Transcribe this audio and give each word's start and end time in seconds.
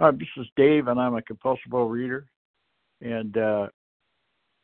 Uh, 0.00 0.12
this 0.12 0.28
is 0.38 0.46
Dave, 0.56 0.88
and 0.88 0.98
I'm 0.98 1.14
a 1.14 1.22
compulsive 1.22 1.72
reader. 1.72 2.26
And 3.02 3.36
uh, 3.36 3.66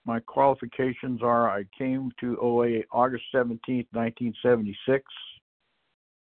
my 0.07 0.19
qualifications 0.21 1.23
are 1.23 1.51
I 1.51 1.65
came 1.77 2.11
to 2.21 2.39
OA 2.41 2.81
August 2.91 3.25
17th, 3.35 3.87
1976, 3.93 5.05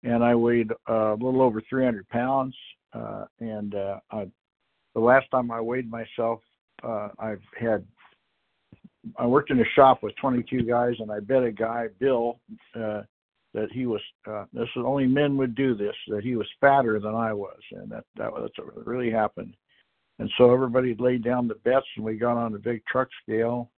and 0.03 0.23
I 0.23 0.33
weighed 0.33 0.71
uh, 0.89 1.13
a 1.13 1.19
little 1.19 1.41
over 1.41 1.61
300 1.69 2.07
pounds. 2.07 2.55
Uh, 2.93 3.25
and 3.39 3.75
uh, 3.75 3.99
I, 4.11 4.27
the 4.93 5.01
last 5.01 5.29
time 5.29 5.51
I 5.51 5.59
weighed 5.59 5.89
myself, 5.91 6.39
uh, 6.83 7.09
I've 7.19 7.43
had 7.59 7.85
I 9.17 9.25
worked 9.25 9.49
in 9.49 9.59
a 9.59 9.65
shop 9.75 10.03
with 10.03 10.15
22 10.17 10.61
guys, 10.63 10.93
and 10.99 11.11
I 11.11 11.19
bet 11.19 11.43
a 11.43 11.51
guy, 11.51 11.87
Bill, 11.99 12.39
uh, 12.79 13.01
that 13.53 13.71
he 13.71 13.85
was. 13.85 14.01
Uh, 14.29 14.45
this 14.53 14.69
is 14.75 14.83
only 14.85 15.07
men 15.07 15.37
would 15.37 15.55
do 15.55 15.75
this. 15.75 15.95
That 16.07 16.23
he 16.23 16.35
was 16.35 16.47
fatter 16.59 16.99
than 16.99 17.15
I 17.15 17.33
was, 17.33 17.59
and 17.71 17.89
that 17.91 18.05
that 18.17 18.31
that's 18.39 18.57
what 18.57 18.87
really 18.87 19.11
happened. 19.11 19.55
And 20.19 20.29
so 20.37 20.53
everybody 20.53 20.95
laid 20.99 21.23
down 21.23 21.47
the 21.47 21.55
bets, 21.55 21.85
and 21.95 22.05
we 22.05 22.15
got 22.15 22.37
on 22.37 22.51
the 22.51 22.59
big 22.59 22.83
truck 22.85 23.07
scale, 23.23 23.71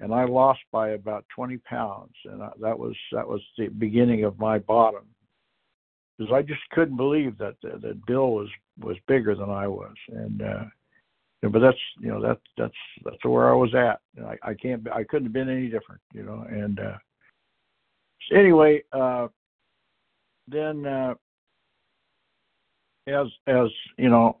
and 0.00 0.12
I 0.12 0.24
lost 0.24 0.60
by 0.72 0.90
about 0.90 1.24
20 1.36 1.58
pounds, 1.58 2.14
and 2.24 2.42
I, 2.42 2.50
that 2.60 2.78
was 2.78 2.96
that 3.12 3.26
was 3.26 3.40
the 3.56 3.68
beginning 3.68 4.24
of 4.24 4.38
my 4.38 4.58
bottom, 4.58 5.04
because 6.16 6.32
I 6.32 6.42
just 6.42 6.60
couldn't 6.72 6.96
believe 6.96 7.38
that 7.38 7.56
that 7.62 8.06
Bill 8.06 8.32
was 8.32 8.48
was 8.80 8.96
bigger 9.06 9.34
than 9.34 9.50
I 9.50 9.66
was, 9.66 9.94
and. 10.08 10.42
uh 10.42 10.64
but 11.42 11.60
that's 11.60 11.78
you 12.00 12.08
know 12.08 12.20
that 12.20 12.38
that's 12.56 12.74
that's 13.04 13.24
where 13.24 13.48
I 13.48 13.54
was 13.54 13.72
at. 13.74 14.00
I, 14.24 14.50
I 14.50 14.54
can't 14.54 14.86
I 14.90 15.04
couldn't 15.04 15.26
have 15.26 15.32
been 15.32 15.48
any 15.48 15.68
different, 15.68 16.00
you 16.12 16.24
know. 16.24 16.44
And 16.48 16.80
uh, 16.80 16.96
anyway, 18.32 18.82
uh, 18.92 19.28
then 20.46 20.86
uh, 20.86 21.14
as 23.06 23.26
as 23.46 23.68
you 23.96 24.08
know, 24.08 24.38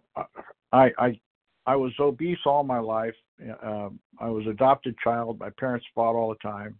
I 0.72 0.90
I 0.98 1.20
I 1.66 1.76
was 1.76 1.92
obese 2.00 2.38
all 2.46 2.64
my 2.64 2.78
life. 2.78 3.14
Uh, 3.62 3.90
I 4.18 4.28
was 4.28 4.46
adopted 4.46 4.96
child. 5.02 5.38
My 5.38 5.50
parents 5.50 5.86
fought 5.94 6.16
all 6.16 6.30
the 6.30 6.48
time. 6.48 6.78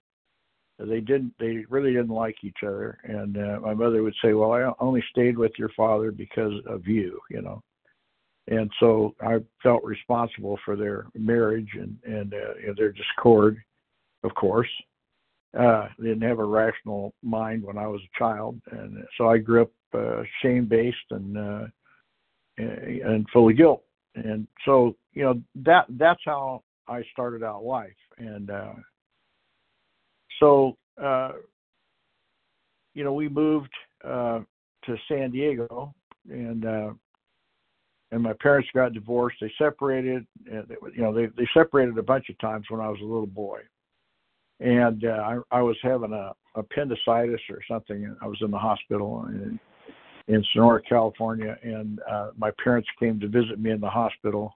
They 0.79 1.01
didn't. 1.01 1.35
They 1.39 1.65
really 1.69 1.93
didn't 1.93 2.09
like 2.09 2.37
each 2.43 2.63
other. 2.63 2.99
And 3.05 3.37
uh, 3.37 3.61
my 3.61 3.75
mother 3.75 4.03
would 4.03 4.15
say, 4.23 4.33
"Well, 4.33 4.53
I 4.53 4.73
only 4.81 5.05
stayed 5.11 5.37
with 5.37 5.53
your 5.59 5.71
father 5.77 6.11
because 6.13 6.55
of 6.67 6.87
you," 6.87 7.21
you 7.31 7.43
know 7.43 7.63
and 8.49 8.71
so 8.81 9.15
I 9.21 9.39
felt 9.63 9.85
responsible 9.85 10.59
for 10.65 10.75
their 10.75 11.07
marriage 11.15 11.69
and 11.75 11.97
and, 12.05 12.35
uh, 12.35 12.73
their 12.77 12.93
discord, 12.93 13.59
of 14.25 14.35
course. 14.35 14.69
Uh, 15.59 15.89
didn't 15.99 16.23
have 16.23 16.39
a 16.39 16.45
rational 16.45 17.15
mind 17.23 17.63
when 17.63 17.79
I 17.79 17.87
was 17.87 18.03
a 18.03 18.19
child, 18.19 18.61
and 18.71 19.03
so 19.17 19.29
I 19.29 19.39
grew 19.39 19.63
up 19.63 19.71
uh, 19.95 20.23
shame-based 20.43 20.97
and 21.11 21.39
uh, 21.39 21.67
and 22.59 23.27
full 23.33 23.49
of 23.49 23.57
guilt. 23.57 23.83
And 24.15 24.47
so 24.65 24.95
you 25.15 25.23
know 25.23 25.41
that 25.57 25.87
that's 25.91 26.21
how 26.25 26.63
I 26.87 27.03
started 27.13 27.43
out 27.43 27.65
life. 27.65 27.91
And 28.19 28.51
uh, 28.51 28.75
so 30.41 30.77
uh, 31.03 31.33
you 32.95 33.05
know 33.05 33.15
we 33.15 33.29
moved 33.29 33.73
uh, 34.05 34.41
to 34.85 34.97
San 35.09 35.31
Diego, 35.31 35.95
and 36.31 36.67
uh, 36.67 36.91
and 38.11 38.23
my 38.23 38.33
parents 38.41 38.69
got 38.75 38.93
divorced. 38.93 39.39
They 39.41 39.53
separated. 39.59 40.27
They, 40.45 40.75
you 40.95 41.03
know, 41.03 41.15
they 41.15 41.27
they 41.37 41.49
separated 41.55 41.97
a 41.99 42.03
bunch 42.03 42.29
of 42.29 42.39
times 42.39 42.67
when 42.69 42.81
I 42.81 42.89
was 42.89 43.01
a 43.01 43.05
little 43.05 43.27
boy, 43.27 43.61
and 44.61 45.05
uh, 45.05 45.09
I 45.09 45.39
I 45.51 45.63
was 45.63 45.77
having 45.83 46.13
a 46.13 46.33
appendicitis 46.55 47.41
or 47.51 47.61
something. 47.69 48.05
And 48.05 48.17
I 48.21 48.27
was 48.27 48.39
in 48.41 48.51
the 48.51 48.59
hospital 48.59 49.27
in, 49.29 49.59
in 50.27 50.45
Sonora, 50.53 50.83
California, 50.83 51.57
and 51.63 52.01
uh, 52.11 52.31
my 52.37 52.51
parents 52.63 52.89
came 52.99 53.21
to 53.21 53.29
visit 53.29 53.59
me 53.59 53.71
in 53.71 53.81
the 53.81 53.91
hospital. 53.91 54.55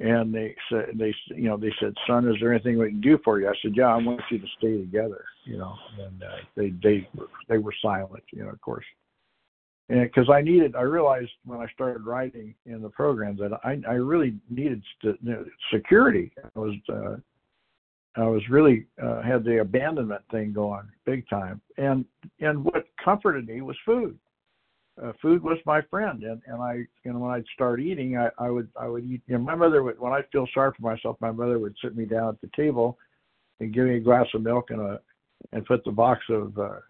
And 0.00 0.32
they 0.32 0.54
said, 0.70 0.90
they, 0.94 1.12
you 1.28 1.48
know, 1.48 1.56
they 1.56 1.72
said, 1.80 1.92
"Son, 2.06 2.28
is 2.28 2.36
there 2.40 2.52
anything 2.52 2.78
we 2.78 2.90
can 2.90 3.00
do 3.00 3.18
for 3.24 3.40
you?" 3.40 3.48
I 3.48 3.54
said, 3.60 3.72
"Yeah, 3.74 3.86
I 3.86 3.96
want 3.96 4.20
you 4.30 4.38
to 4.38 4.46
stay 4.56 4.78
together." 4.78 5.24
You 5.44 5.58
know, 5.58 5.74
and 5.98 6.22
uh, 6.22 6.36
they 6.56 6.72
they 6.82 7.08
they 7.48 7.58
were 7.58 7.74
silent. 7.82 8.22
You 8.32 8.44
know, 8.44 8.50
of 8.50 8.60
course 8.60 8.84
and 9.90 10.02
because 10.02 10.28
I 10.30 10.42
needed, 10.42 10.76
I 10.76 10.82
realized 10.82 11.30
when 11.44 11.60
I 11.60 11.66
started 11.72 12.04
writing 12.04 12.54
in 12.66 12.82
the 12.82 12.90
program 12.90 13.36
that 13.38 13.58
I, 13.64 13.80
I 13.88 13.94
really 13.94 14.34
needed 14.50 14.82
security. 15.72 16.30
I 16.44 16.58
was, 16.58 16.74
uh, 16.90 17.16
I 18.18 18.26
was 18.26 18.42
really 18.48 18.86
uh, 19.02 19.22
had 19.22 19.44
the 19.44 19.60
abandonment 19.60 20.22
thing 20.30 20.52
going 20.52 20.88
big 21.04 21.28
time, 21.28 21.60
and 21.76 22.04
and 22.40 22.64
what 22.64 22.86
comforted 23.02 23.46
me 23.46 23.60
was 23.60 23.76
food. 23.84 24.18
Uh, 25.02 25.12
food 25.22 25.42
was 25.42 25.58
my 25.64 25.80
friend, 25.82 26.22
and 26.24 26.42
and 26.46 26.60
I, 26.60 26.84
you 27.04 27.12
know, 27.12 27.18
when 27.20 27.30
I'd 27.30 27.44
start 27.54 27.80
eating, 27.80 28.16
I, 28.16 28.30
I 28.38 28.50
would 28.50 28.68
I 28.80 28.88
would 28.88 29.04
eat. 29.04 29.22
You 29.26 29.38
know, 29.38 29.44
my 29.44 29.54
mother 29.54 29.82
would 29.82 29.98
when 29.98 30.12
I 30.12 30.22
feel 30.32 30.48
sorry 30.52 30.72
for 30.76 30.82
myself, 30.82 31.16
my 31.20 31.30
mother 31.30 31.58
would 31.58 31.76
sit 31.82 31.96
me 31.96 32.04
down 32.04 32.28
at 32.30 32.40
the 32.40 32.50
table, 32.56 32.98
and 33.60 33.72
give 33.72 33.86
me 33.86 33.96
a 33.96 34.00
glass 34.00 34.26
of 34.34 34.42
milk 34.42 34.70
and 34.70 34.80
a 34.80 35.00
and 35.52 35.64
put 35.66 35.84
the 35.84 35.92
box 35.92 36.22
of 36.30 36.58
uh, 36.58 36.80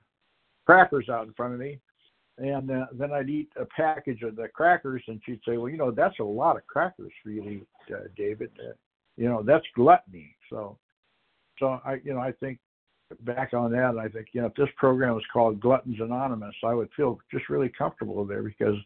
crackers 0.66 1.08
out 1.08 1.26
in 1.26 1.34
front 1.34 1.54
of 1.54 1.60
me 1.60 1.78
and 2.38 2.70
uh, 2.70 2.86
then 2.92 3.12
I'd 3.12 3.28
eat 3.28 3.50
a 3.56 3.64
package 3.64 4.22
of 4.22 4.36
the 4.36 4.48
crackers, 4.48 5.02
and 5.08 5.20
she'd 5.24 5.40
say, 5.46 5.56
"Well, 5.56 5.68
you 5.68 5.76
know, 5.76 5.90
that's 5.90 6.18
a 6.20 6.24
lot 6.24 6.56
of 6.56 6.66
crackers 6.66 7.12
for 7.22 7.30
you 7.30 7.42
to 7.42 7.50
eat, 7.50 7.66
uh, 7.92 8.08
David. 8.16 8.50
Uh, 8.60 8.74
you 9.16 9.28
know, 9.28 9.42
that's 9.42 9.66
gluttony." 9.74 10.36
So, 10.48 10.78
so 11.58 11.80
I, 11.84 12.00
you 12.04 12.14
know, 12.14 12.20
I 12.20 12.32
think 12.32 12.58
back 13.22 13.54
on 13.54 13.72
that, 13.72 13.96
I 13.98 14.08
think, 14.08 14.28
you 14.32 14.40
know, 14.40 14.48
if 14.48 14.54
this 14.54 14.68
program 14.76 15.14
was 15.14 15.24
called 15.32 15.60
Gluttons 15.60 16.00
Anonymous, 16.00 16.54
I 16.64 16.74
would 16.74 16.88
feel 16.96 17.18
just 17.30 17.48
really 17.48 17.70
comfortable 17.70 18.24
there 18.24 18.42
because, 18.42 18.76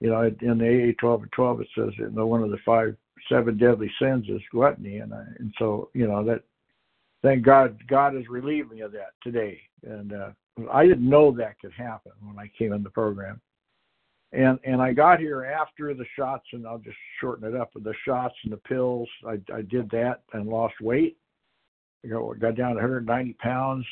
you 0.00 0.10
know, 0.10 0.22
in 0.22 0.58
the 0.58 0.90
AA 0.90 1.00
12 1.00 1.22
and 1.22 1.32
12, 1.32 1.60
it 1.60 1.68
says 1.76 1.90
you 1.98 2.10
know 2.10 2.26
one 2.26 2.42
of 2.42 2.50
the 2.50 2.58
five 2.64 2.96
seven 3.28 3.56
deadly 3.56 3.90
sins 4.00 4.26
is 4.28 4.40
gluttony, 4.50 4.98
and 4.98 5.14
I, 5.14 5.24
and 5.38 5.52
so 5.58 5.90
you 5.94 6.06
know 6.06 6.24
that. 6.24 6.42
Thank 7.22 7.44
God, 7.44 7.78
God 7.86 8.14
has 8.14 8.28
relieved 8.28 8.72
me 8.72 8.80
of 8.80 8.90
that 8.92 9.12
today, 9.22 9.60
and 9.84 10.12
uh, 10.12 10.30
I 10.72 10.88
didn't 10.88 11.08
know 11.08 11.30
that 11.30 11.60
could 11.60 11.72
happen 11.72 12.10
when 12.20 12.36
I 12.36 12.50
came 12.58 12.72
in 12.72 12.82
the 12.82 12.90
program. 12.90 13.40
And 14.32 14.58
and 14.64 14.82
I 14.82 14.92
got 14.92 15.20
here 15.20 15.44
after 15.44 15.94
the 15.94 16.06
shots, 16.16 16.46
and 16.52 16.66
I'll 16.66 16.78
just 16.78 16.96
shorten 17.20 17.46
it 17.46 17.54
up 17.54 17.70
with 17.74 17.84
the 17.84 17.94
shots 18.04 18.34
and 18.42 18.52
the 18.52 18.56
pills. 18.56 19.08
I, 19.24 19.38
I 19.54 19.62
did 19.62 19.88
that 19.90 20.22
and 20.32 20.48
lost 20.48 20.74
weight. 20.80 21.16
I 22.04 22.08
got, 22.08 22.38
got 22.40 22.56
down 22.56 22.70
to 22.70 22.82
190 22.82 23.32
pounds. 23.34 23.84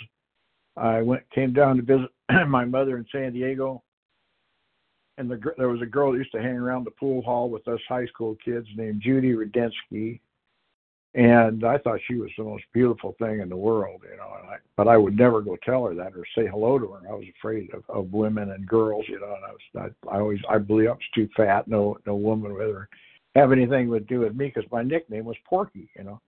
I 0.76 1.02
went 1.02 1.28
came 1.30 1.52
down 1.52 1.76
to 1.76 1.82
visit 1.82 2.10
my 2.48 2.64
mother 2.64 2.96
in 2.96 3.06
San 3.12 3.32
Diego, 3.32 3.82
and 5.18 5.30
the, 5.30 5.38
there 5.58 5.68
was 5.68 5.82
a 5.82 5.86
girl 5.86 6.12
that 6.12 6.18
used 6.18 6.32
to 6.32 6.42
hang 6.42 6.56
around 6.56 6.84
the 6.84 6.92
pool 6.92 7.22
hall 7.22 7.50
with 7.50 7.66
us 7.68 7.80
high 7.88 8.06
school 8.06 8.36
kids 8.42 8.66
named 8.76 9.02
Judy 9.02 9.32
Rudensky, 9.32 10.20
and 11.14 11.64
I 11.64 11.76
thought 11.78 12.00
she 12.06 12.14
was 12.14 12.30
the 12.38 12.44
most 12.44 12.64
beautiful 12.72 13.16
thing 13.18 13.40
in 13.40 13.48
the 13.48 13.56
world, 13.56 14.02
you 14.08 14.16
know. 14.16 14.32
And 14.40 14.48
I, 14.48 14.56
but 14.76 14.86
I 14.86 14.96
would 14.96 15.16
never 15.16 15.40
go 15.40 15.56
tell 15.64 15.84
her 15.86 15.94
that 15.94 16.14
or 16.16 16.24
say 16.36 16.46
hello 16.46 16.78
to 16.78 16.86
her. 16.92 17.00
I 17.08 17.14
was 17.14 17.26
afraid 17.38 17.70
of, 17.74 17.82
of 17.88 18.12
women 18.12 18.52
and 18.52 18.66
girls, 18.66 19.04
you 19.08 19.18
know. 19.18 19.34
And 19.34 19.44
I 19.44 19.50
was, 19.50 19.92
I, 20.08 20.16
I 20.16 20.20
always, 20.20 20.38
I 20.48 20.58
believe 20.58 20.88
I 20.88 20.92
was 20.92 21.00
too 21.14 21.28
fat. 21.36 21.66
No, 21.66 21.98
no 22.06 22.14
woman 22.14 22.52
would 22.54 22.62
ever 22.62 22.88
have 23.34 23.50
anything 23.50 23.90
to 23.90 24.00
do 24.00 24.20
with 24.20 24.36
me 24.36 24.46
because 24.54 24.70
my 24.70 24.82
nickname 24.82 25.24
was 25.24 25.36
Porky, 25.48 25.90
you 25.96 26.04
know. 26.04 26.20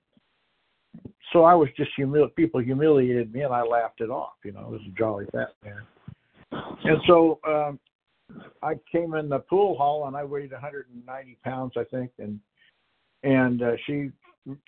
So 1.33 1.45
I 1.45 1.55
was 1.55 1.69
just 1.77 1.91
humil. 1.99 2.35
People 2.35 2.61
humiliated 2.61 3.33
me, 3.33 3.43
and 3.43 3.55
I 3.55 3.63
laughed 3.63 4.01
it 4.01 4.11
off. 4.11 4.35
You 4.45 4.53
know, 4.53 4.61
I 4.61 4.69
was 4.69 4.81
a 4.87 4.99
jolly 4.99 5.27
fat 5.33 5.55
man. 5.65 5.81
And 6.85 6.99
so 7.07 7.41
um, 7.47 7.79
I 8.63 8.75
came 8.91 9.15
in 9.15 9.29
the 9.29 9.39
pool 9.39 9.77
hall, 9.77 10.07
and 10.07 10.17
I 10.17 10.25
weighed 10.25 10.53
190 10.53 11.39
pounds, 11.43 11.73
I 11.77 11.85
think, 11.85 12.11
and 12.19 12.39
and 13.23 13.63
uh, 13.63 13.73
she 13.87 14.11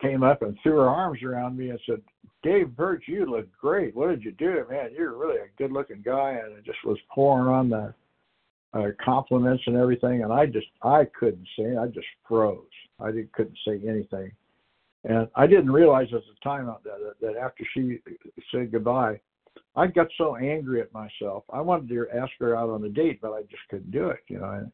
came 0.01 0.23
up 0.23 0.43
and 0.43 0.57
threw 0.63 0.77
her 0.77 0.89
arms 0.89 1.23
around 1.23 1.57
me 1.57 1.71
and 1.71 1.81
said, 1.87 2.01
Dave 2.43 2.77
Birch, 2.77 3.05
you 3.07 3.27
look 3.27 3.47
great. 3.61 3.95
What 3.97 4.09
did 4.09 4.23
you 4.23 4.33
do? 4.33 4.65
Man, 4.71 4.91
you're 4.97 5.17
really 5.17 5.39
a 5.39 5.49
good 5.59 5.73
looking 5.73 6.03
guy. 6.05 6.39
And 6.45 6.57
it 6.57 6.65
just 6.65 6.79
was 6.85 6.99
pouring 7.13 7.49
on 7.49 7.69
the 7.71 7.95
uh, 8.79 8.91
compliments 9.05 9.65
and 9.67 9.77
everything. 9.77 10.23
And 10.23 10.33
I 10.33 10.47
just, 10.47 10.67
I 10.83 11.07
couldn't 11.19 11.47
say, 11.59 11.77
I 11.77 11.87
just 11.87 12.07
froze. 12.29 12.63
I 13.01 13.07
didn't, 13.07 13.33
couldn't 13.33 13.59
say 13.67 13.81
anything. 13.89 14.31
And 15.05 15.29
I 15.35 15.47
didn't 15.47 15.71
realize 15.71 16.09
at 16.15 16.23
the 16.23 16.41
time 16.43 16.67
that, 16.67 17.15
that, 17.21 17.37
after 17.37 17.65
she 17.75 17.99
said 18.51 18.73
goodbye, 18.73 19.21
I 19.77 19.87
got 19.87 20.09
so 20.17 20.37
angry 20.37 20.81
at 20.81 20.93
myself. 20.93 21.45
I 21.53 21.61
wanted 21.61 21.89
to 21.91 22.07
ask 22.17 22.33
her 22.41 22.57
out 22.57 22.71
on 22.71 22.85
a 22.85 22.89
date, 22.89 23.21
but 23.21 23.33
I 23.33 23.43
just 23.43 23.63
couldn't 23.69 23.91
do 23.91 24.09
it, 24.09 24.21
you 24.29 24.39
know. 24.39 24.51
And, 24.51 24.73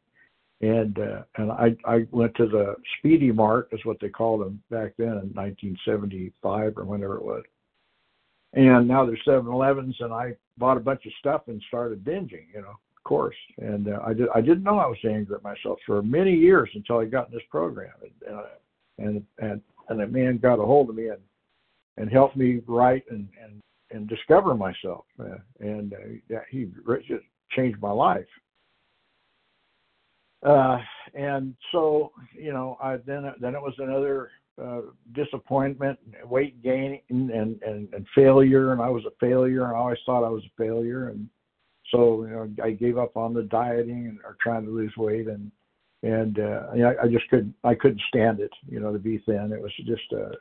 and 0.60 0.98
uh, 0.98 1.22
and 1.36 1.50
I 1.50 1.74
I 1.86 2.06
went 2.10 2.34
to 2.36 2.46
the 2.46 2.76
Speedy 2.98 3.32
Mart, 3.32 3.68
is 3.72 3.84
what 3.84 3.98
they 4.00 4.10
called 4.10 4.42
them 4.42 4.62
back 4.70 4.92
then 4.98 5.08
in 5.08 5.32
1975 5.32 6.76
or 6.76 6.84
whenever 6.84 7.16
it 7.16 7.24
was. 7.24 7.42
And 8.52 8.86
now 8.86 9.06
there's 9.06 9.22
7-Elevens, 9.26 9.96
and 10.00 10.12
I 10.12 10.34
bought 10.58 10.76
a 10.76 10.80
bunch 10.80 11.06
of 11.06 11.12
stuff 11.20 11.42
and 11.46 11.62
started 11.68 12.04
binging, 12.04 12.46
you 12.52 12.60
know, 12.60 12.70
of 12.70 13.04
course. 13.04 13.36
And 13.58 13.88
uh, 13.88 14.00
I 14.04 14.12
did 14.12 14.28
I 14.34 14.40
didn't 14.42 14.62
know 14.62 14.78
I 14.78 14.86
was 14.86 14.98
angry 15.04 15.34
at 15.34 15.42
myself 15.42 15.78
for 15.86 16.02
many 16.02 16.34
years 16.34 16.68
until 16.74 16.98
I 16.98 17.06
got 17.06 17.28
in 17.28 17.34
this 17.34 17.42
program, 17.50 17.92
and 18.02 18.36
uh, 18.36 18.42
and 18.98 19.24
and 19.38 19.62
and 19.90 20.00
a 20.00 20.06
man 20.06 20.38
got 20.38 20.58
a 20.58 20.64
hold 20.64 20.88
of 20.88 20.96
me 20.96 21.08
and 21.08 21.20
and 21.96 22.10
helped 22.10 22.36
me 22.36 22.62
write 22.66 23.04
and 23.10 23.28
and 23.42 23.60
and 23.90 24.08
discover 24.08 24.54
myself, 24.54 25.04
uh, 25.18 25.36
and 25.58 25.92
uh, 25.92 25.96
yeah, 26.28 26.38
he 26.48 26.70
just 27.08 27.24
changed 27.50 27.80
my 27.82 27.90
life. 27.90 28.24
Uh, 30.46 30.78
and 31.14 31.54
so 31.72 32.12
you 32.32 32.52
know, 32.52 32.78
I 32.82 32.96
then 33.04 33.30
then 33.40 33.54
it 33.54 33.60
was 33.60 33.74
another 33.78 34.30
uh, 34.62 34.82
disappointment, 35.12 35.98
weight 36.24 36.62
gain, 36.62 37.00
and, 37.10 37.30
and 37.30 37.60
and 37.92 38.06
failure, 38.14 38.72
and 38.72 38.80
I 38.80 38.88
was 38.88 39.04
a 39.04 39.26
failure, 39.26 39.64
and 39.64 39.72
I 39.72 39.78
always 39.78 39.98
thought 40.06 40.24
I 40.24 40.30
was 40.30 40.44
a 40.44 40.62
failure, 40.62 41.08
and 41.08 41.28
so 41.90 42.24
you 42.24 42.30
know, 42.30 42.48
I 42.62 42.70
gave 42.70 42.96
up 42.96 43.16
on 43.16 43.34
the 43.34 43.42
dieting 43.42 44.06
and 44.06 44.18
or 44.24 44.36
trying 44.40 44.64
to 44.64 44.70
lose 44.70 44.96
weight, 44.96 45.26
and 45.26 45.50
and 46.02 46.38
uh, 46.38 46.66
know, 46.74 46.94
I 47.02 47.08
just 47.08 47.28
couldn't 47.28 47.54
I 47.64 47.74
couldn't 47.74 48.00
stand 48.08 48.40
it, 48.40 48.52
you 48.68 48.80
know, 48.80 48.92
to 48.92 48.98
be 48.98 49.18
thin. 49.26 49.52
It 49.52 49.60
was 49.60 49.72
just 49.84 50.12
uh, 50.12 50.36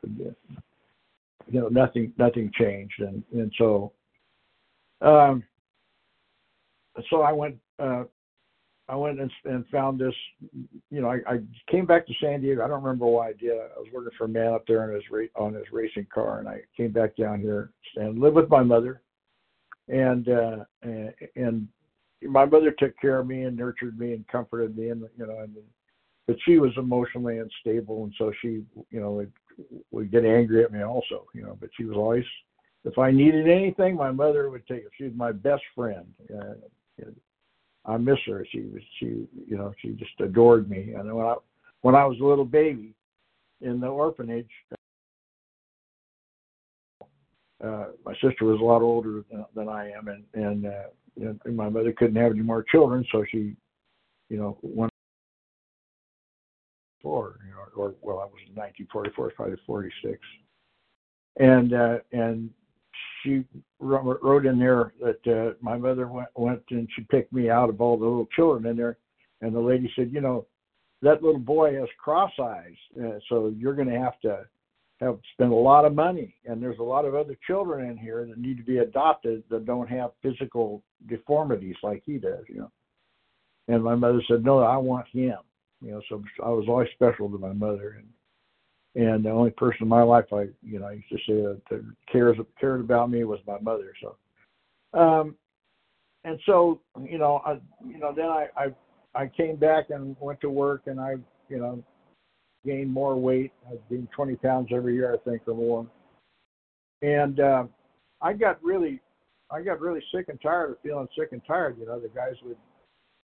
you 1.48 1.60
know 1.60 1.68
nothing 1.68 2.14
nothing 2.18 2.52
changed, 2.58 3.00
and 3.00 3.24
and 3.34 3.52
so 3.58 3.92
um, 5.02 5.44
so 7.10 7.22
I 7.22 7.32
went 7.32 7.58
uh, 7.80 8.04
I 8.88 8.96
went 8.96 9.20
and, 9.20 9.32
and 9.46 9.66
found 9.68 10.00
this. 10.00 10.16
You 10.90 11.02
know, 11.02 11.10
I, 11.10 11.18
I 11.28 11.40
came 11.70 11.86
back 11.86 12.08
to 12.08 12.14
San 12.22 12.42
Diego. 12.42 12.64
I 12.64 12.68
don't 12.68 12.84
remember 12.84 13.06
why 13.06 13.30
I 13.30 13.34
did. 13.34 13.52
I 13.52 13.80
was 13.80 13.88
working 13.94 14.12
for 14.18 14.26
a 14.26 14.30
man 14.30 14.54
up 14.54 14.66
there 14.68 14.84
on 14.84 14.94
his 14.94 15.04
ra- 15.12 15.26
on 15.36 15.54
his 15.54 15.66
racing 15.72 16.08
car, 16.14 16.40
and 16.40 16.48
I 16.48 16.62
came 16.76 16.92
back 16.92 17.16
down 17.16 17.40
here 17.42 17.72
and 17.96 18.20
lived 18.20 18.36
with 18.36 18.50
my 18.50 18.64
mother. 18.64 19.02
And 19.88 20.28
uh, 20.30 20.58
and, 20.84 21.14
and 21.36 21.68
my 22.24 22.46
mother 22.46 22.72
took 22.72 23.00
care 23.00 23.20
of 23.20 23.28
me 23.28 23.44
and 23.44 23.56
nurtured 23.56 24.00
me 24.00 24.14
and 24.14 24.28
comforted 24.28 24.78
me, 24.78 24.90
and 24.90 25.04
you 25.18 25.26
know, 25.26 25.40
and 25.40 25.56
but 26.28 26.38
she 26.46 26.60
was 26.60 26.72
emotionally 26.78 27.40
unstable, 27.40 28.04
and 28.04 28.14
so 28.18 28.32
she, 28.40 28.64
you 28.92 29.00
know, 29.00 29.14
would, 29.14 29.32
would 29.90 30.12
get 30.12 30.26
angry 30.26 30.64
at 30.64 30.72
me 30.72 30.84
also, 30.84 31.26
you 31.34 31.42
know. 31.42 31.58
But 31.60 31.72
she 31.76 31.86
was 31.86 31.98
always, 31.98 32.24
if 32.84 33.00
I 33.00 33.10
needed 33.10 33.50
anything, 33.50 33.96
my 33.96 34.12
mother 34.12 34.52
would 34.52 34.68
take. 34.68 34.84
She 34.96 35.06
was 35.06 35.14
my 35.16 35.32
best 35.32 35.64
friend. 35.76 36.06
Uh, 36.32 36.54
I 37.86 37.98
miss 37.98 38.20
her. 38.28 38.46
She 38.52 38.62
was 38.62 38.82
she 39.00 39.06
you 39.48 39.58
know 39.58 39.74
she 39.82 39.90
just 39.94 40.12
adored 40.20 40.70
me. 40.70 40.94
And 40.96 41.12
when 41.12 41.26
I 41.26 41.36
when 41.82 41.96
I 41.96 42.06
was 42.06 42.20
a 42.20 42.26
little 42.26 42.46
baby 42.46 42.94
in 43.62 43.80
the 43.80 43.88
orphanage, 43.88 44.52
uh, 47.64 47.86
my 48.06 48.14
sister 48.22 48.46
was 48.46 48.60
a 48.62 48.64
lot 48.64 48.84
older 48.84 49.24
than, 49.32 49.46
than 49.56 49.68
I 49.68 49.90
am, 49.90 50.08
and 50.10 50.24
and, 50.36 50.66
uh, 50.68 50.90
and 51.18 51.56
my 51.56 51.70
mother 51.70 51.94
couldn't 51.94 52.16
have 52.16 52.32
any 52.32 52.42
more 52.42 52.64
children, 52.64 53.06
so 53.12 53.24
she, 53.30 53.56
you 54.30 54.38
know, 54.38 54.58
went 54.62 54.92
four, 57.02 57.40
you 57.46 57.52
know, 57.52 57.82
or 57.82 57.96
well, 58.02 58.20
I 58.20 58.26
was 58.26 58.42
in 58.48 58.56
1944, 58.56 59.32
probably 59.36 59.58
46, 59.66 60.20
and 61.38 61.74
uh, 61.74 61.98
and 62.12 62.50
she 63.24 63.44
wrote 63.80 64.46
in 64.46 64.60
there 64.60 64.94
that 65.02 65.28
uh, 65.28 65.54
my 65.62 65.78
mother 65.78 66.08
went, 66.08 66.30
went 66.36 66.62
and 66.72 66.88
she 66.96 67.04
picked 67.04 67.32
me 67.32 67.50
out 67.50 67.70
of 67.70 67.82
all 67.82 67.98
the 67.98 68.06
little 68.06 68.28
children 68.36 68.66
in 68.70 68.78
there, 68.78 68.98
and 69.42 69.56
the 69.56 69.60
lady 69.60 69.92
said, 69.96 70.12
you 70.12 70.22
know, 70.22 70.46
that 71.02 71.24
little 71.24 71.40
boy 71.40 71.74
has 71.76 71.88
cross 71.98 72.32
eyes, 72.42 72.76
uh, 73.02 73.20
so 73.30 73.54
you're 73.58 73.76
going 73.76 73.90
to 73.90 74.00
have 74.00 74.20
to 74.22 74.46
have 75.00 75.20
spent 75.34 75.52
a 75.52 75.56
lot 75.56 75.86
of 75.86 75.96
money, 75.96 76.36
and 76.46 76.62
there's 76.62 76.80
a 76.80 76.84
lot 76.84 77.06
of 77.06 77.16
other 77.16 77.38
children 77.48 77.90
in 77.90 77.98
here 77.98 78.26
that 78.26 78.38
need 78.38 78.58
to 78.58 78.64
be 78.64 78.80
adopted 78.80 79.44
that 79.50 79.66
don't 79.66 79.90
have 79.90 80.12
physical 80.22 80.84
deformities 81.08 81.76
like 81.84 82.04
he 82.06 82.18
does, 82.18 82.44
you 82.48 82.58
know. 82.58 82.72
And 83.68 83.84
my 83.84 83.96
mother 83.96 84.22
said, 84.28 84.44
no, 84.44 84.60
I 84.60 84.78
want 84.78 85.08
him, 85.08 85.38
you 85.82 85.92
know. 85.92 86.02
So 86.10 86.24
I 86.44 86.50
was 86.50 86.66
always 86.68 86.90
special 86.96 87.30
to 87.30 87.38
my 87.38 87.54
mother, 87.54 87.98
and 87.98 88.08
and 88.96 89.24
the 89.24 89.30
only 89.30 89.52
person 89.52 89.84
in 89.84 89.88
my 89.88 90.02
life 90.02 90.26
I 90.34 90.48
you 90.64 90.80
know 90.80 90.88
I 90.88 90.94
used 90.94 91.10
to 91.10 91.18
say 91.18 91.42
that, 91.42 91.62
that 91.70 91.86
cares 92.12 92.38
cared 92.60 92.82
about 92.82 93.10
me 93.10 93.24
was 93.24 93.40
my 93.48 93.60
mother. 93.60 93.94
So, 94.02 95.00
um, 95.00 95.36
and 96.24 96.40
so 96.46 96.82
you 97.02 97.18
know 97.18 97.42
I 97.46 97.60
you 97.88 98.00
know 98.00 98.14
then 98.16 98.26
I 98.26 98.48
I 98.58 98.74
I 99.16 99.28
came 99.28 99.56
back 99.56 99.92
and 99.92 100.16
went 100.20 100.42
to 100.42 100.50
work 100.50 100.84
and 100.88 101.00
I 101.00 101.16
you 101.50 101.60
know 101.60 101.84
gained 102.66 102.92
more 102.92 103.16
weight. 103.16 103.52
I 103.68 103.76
gained 103.90 104.10
20 104.16 104.36
pounds 104.38 104.70
every 104.74 104.96
year 104.96 105.14
I 105.14 105.30
think 105.30 105.42
or 105.48 105.56
more, 105.56 105.88
and 107.02 107.40
uh, 107.40 107.64
I 108.22 108.34
got 108.34 108.62
really 108.64 109.02
I 109.52 109.62
got 109.62 109.80
really 109.80 110.02
sick 110.14 110.26
and 110.30 110.40
tired 110.42 110.72
of 110.72 110.78
feeling 110.84 111.08
sick 111.18 111.30
and 111.32 111.42
tired. 111.48 111.78
You 111.80 111.86
know 111.86 112.00
the 112.00 112.10
guys 112.10 112.36
would 112.44 112.58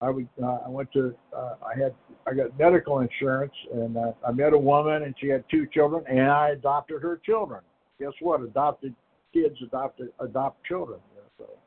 I 0.02 0.10
would 0.10 0.28
uh, 0.42 0.60
I 0.66 0.70
went 0.70 0.92
to 0.94 1.14
uh, 1.36 1.56
I 1.66 1.78
had 1.78 1.94
I 2.26 2.34
got 2.34 2.58
medical 2.58 3.00
insurance 3.00 3.54
and 3.74 3.98
uh, 3.98 4.12
I 4.28 4.32
met 4.32 4.54
a 4.54 4.58
woman 4.58 5.04
and 5.04 5.14
she 5.20 5.28
had 5.28 5.44
two 5.52 5.68
children 5.68 6.04
and 6.08 6.30
I 6.32 6.50
adopted 6.50 7.02
her 7.02 7.20
children. 7.26 7.62
Guess 8.00 8.14
what? 8.22 8.42
Adopted 8.42 8.96
kids 9.34 9.56
adopted 9.62 10.10
adopt 10.20 10.64
children. 10.66 11.00
You 11.14 11.22
know, 11.22 11.46
so 11.46 11.60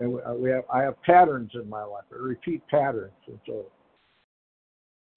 and 0.00 0.12
we, 0.12 0.22
uh, 0.22 0.34
we 0.34 0.50
have 0.50 0.64
I 0.72 0.82
have 0.82 1.00
patterns 1.02 1.52
in 1.54 1.68
my 1.68 1.84
life. 1.84 2.04
I 2.12 2.16
repeat 2.16 2.66
patterns 2.68 3.12
and 3.28 3.38
so 3.46 3.66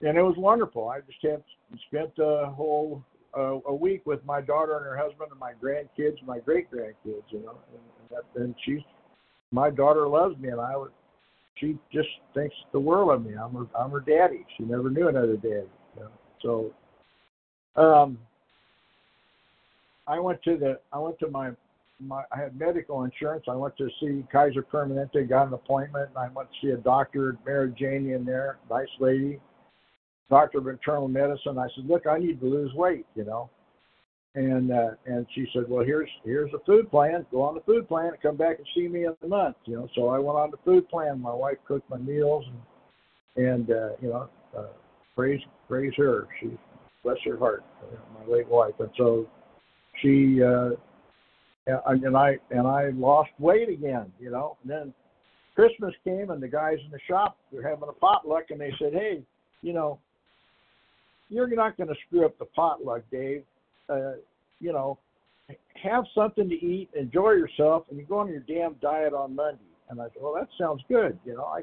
and 0.02 0.18
it 0.18 0.22
was 0.22 0.36
wonderful. 0.36 0.88
I 0.88 1.00
just 1.00 1.18
had 1.22 1.42
spent 1.88 2.12
a 2.18 2.46
whole 2.54 3.02
uh, 3.36 3.58
a 3.66 3.74
week 3.74 4.04
with 4.06 4.24
my 4.24 4.40
daughter 4.40 4.76
and 4.76 4.84
her 4.84 4.96
husband 4.96 5.30
and 5.30 5.40
my 5.40 5.52
grandkids, 5.62 6.22
my 6.24 6.38
great 6.38 6.70
grandkids. 6.70 7.24
You 7.28 7.40
know, 7.40 7.58
and, 7.72 7.80
and, 8.00 8.10
that, 8.10 8.40
and 8.40 8.54
she's 8.64 8.80
my 9.52 9.70
daughter 9.70 10.08
loves 10.08 10.38
me 10.38 10.48
and 10.48 10.60
I 10.60 10.76
would 10.76 10.90
she 11.56 11.78
just 11.92 12.08
thinks 12.34 12.54
the 12.72 12.80
world 12.80 13.10
of 13.10 13.24
me. 13.24 13.34
I'm 13.34 13.54
her 13.54 13.66
I'm 13.78 13.90
her 13.90 14.00
daddy. 14.00 14.44
She 14.56 14.64
never 14.64 14.90
knew 14.90 15.08
another 15.08 15.36
daddy. 15.36 15.68
You 15.96 16.02
know? 16.02 16.72
So 17.76 17.80
um 17.80 18.18
I 20.06 20.18
went 20.18 20.42
to 20.44 20.56
the 20.56 20.78
I 20.92 20.98
went 20.98 21.18
to 21.20 21.28
my 21.28 21.50
my 21.98 22.22
I 22.30 22.38
had 22.38 22.58
medical 22.58 23.04
insurance. 23.04 23.44
I 23.48 23.54
went 23.54 23.76
to 23.78 23.88
see 24.00 24.24
Kaiser 24.30 24.62
Permanente, 24.62 25.26
got 25.28 25.46
an 25.46 25.54
appointment, 25.54 26.10
and 26.10 26.18
I 26.18 26.28
went 26.28 26.50
to 26.50 26.66
see 26.66 26.72
a 26.72 26.76
doctor, 26.76 27.38
Mary 27.46 27.72
Janie 27.78 28.12
in 28.12 28.24
there, 28.24 28.58
nice 28.70 28.86
lady, 29.00 29.40
doctor 30.30 30.58
of 30.58 30.66
internal 30.68 31.08
medicine. 31.08 31.58
I 31.58 31.68
said, 31.74 31.86
Look, 31.86 32.06
I 32.06 32.18
need 32.18 32.40
to 32.40 32.46
lose 32.46 32.72
weight, 32.74 33.06
you 33.14 33.24
know 33.24 33.50
and 34.36 34.70
uh, 34.70 34.90
and 35.06 35.26
she 35.34 35.46
said, 35.52 35.64
well, 35.66 35.84
here's 35.84 36.10
here's 36.22 36.52
a 36.52 36.64
food 36.66 36.90
plan. 36.90 37.26
Go 37.30 37.42
on 37.42 37.54
the 37.54 37.62
food 37.62 37.88
plan 37.88 38.08
and 38.08 38.20
come 38.20 38.36
back 38.36 38.58
and 38.58 38.66
see 38.74 38.86
me 38.86 39.06
in 39.06 39.14
a 39.22 39.26
month. 39.26 39.56
You 39.64 39.76
know, 39.76 39.88
so 39.96 40.08
I 40.08 40.18
went 40.18 40.38
on 40.38 40.50
the 40.50 40.58
food 40.64 40.88
plan. 40.88 41.20
My 41.20 41.32
wife 41.32 41.56
cooked 41.66 41.88
my 41.88 41.96
meals, 41.96 42.44
and 43.36 43.46
and 43.46 43.70
uh, 43.70 43.88
you 44.00 44.10
know, 44.10 44.28
uh, 44.56 44.66
praise 45.16 45.40
praise 45.68 45.92
her. 45.96 46.28
She 46.38 46.50
bless 47.02 47.16
her 47.24 47.38
heart, 47.38 47.64
you 47.90 47.96
know, 47.96 48.20
my 48.20 48.32
late 48.32 48.48
wife, 48.48 48.74
and 48.78 48.90
so 48.98 49.26
she 50.02 50.42
uh, 50.42 50.70
and 51.66 52.14
I 52.16 52.36
and 52.50 52.66
I 52.66 52.90
lost 52.90 53.30
weight 53.38 53.70
again. 53.70 54.12
You 54.20 54.30
know, 54.30 54.58
and 54.62 54.70
then 54.70 54.94
Christmas 55.54 55.94
came, 56.04 56.28
and 56.28 56.42
the 56.42 56.48
guys 56.48 56.76
in 56.84 56.90
the 56.90 57.00
shop 57.08 57.38
were 57.50 57.62
having 57.62 57.88
a 57.88 57.92
potluck, 57.92 58.50
and 58.50 58.60
they 58.60 58.72
said, 58.78 58.92
hey, 58.92 59.22
you 59.62 59.72
know, 59.72 59.98
you're 61.28 61.48
not 61.48 61.76
going 61.76 61.88
to 61.88 61.94
screw 62.06 62.24
up 62.24 62.38
the 62.38 62.44
potluck, 62.46 63.02
Dave 63.10 63.42
uh, 63.88 64.12
you 64.58 64.72
know, 64.72 64.98
have 65.82 66.04
something 66.14 66.48
to 66.48 66.54
eat, 66.54 66.88
enjoy 66.98 67.32
yourself, 67.32 67.84
and 67.90 67.98
you 67.98 68.04
go 68.06 68.18
on 68.18 68.28
your 68.28 68.40
damn 68.40 68.74
diet 68.74 69.12
on 69.12 69.34
Monday. 69.34 69.60
And 69.88 70.00
I 70.00 70.04
said, 70.06 70.22
well, 70.22 70.34
that 70.34 70.48
sounds 70.58 70.82
good. 70.88 71.18
You 71.24 71.34
know, 71.34 71.44
I 71.44 71.60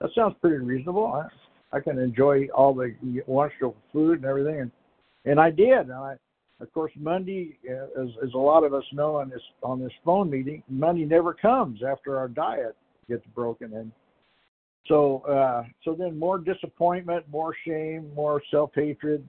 that 0.00 0.10
sounds 0.14 0.34
pretty 0.40 0.64
reasonable. 0.64 1.06
I 1.06 1.76
I 1.76 1.80
can 1.80 1.98
enjoy 1.98 2.46
all 2.54 2.74
the 2.74 2.94
wonderful 3.26 3.76
food 3.92 4.18
and 4.18 4.24
everything, 4.24 4.60
and 4.60 4.70
and 5.26 5.38
I 5.38 5.50
did. 5.50 5.80
And 5.80 5.92
I, 5.92 6.14
of 6.60 6.72
course, 6.72 6.92
Monday, 6.96 7.58
uh, 7.68 8.02
as 8.02 8.08
as 8.24 8.32
a 8.32 8.38
lot 8.38 8.64
of 8.64 8.72
us 8.72 8.84
know 8.92 9.16
on 9.16 9.28
this 9.28 9.42
on 9.62 9.80
this 9.80 9.92
phone 10.04 10.30
meeting, 10.30 10.62
Monday 10.68 11.04
never 11.04 11.34
comes 11.34 11.82
after 11.82 12.16
our 12.16 12.28
diet 12.28 12.76
gets 13.08 13.26
broken, 13.34 13.74
and 13.74 13.92
so 14.86 15.20
uh, 15.28 15.64
so 15.84 15.94
then 15.94 16.18
more 16.18 16.38
disappointment, 16.38 17.24
more 17.30 17.54
shame, 17.66 18.10
more 18.14 18.42
self 18.50 18.70
hatred, 18.74 19.24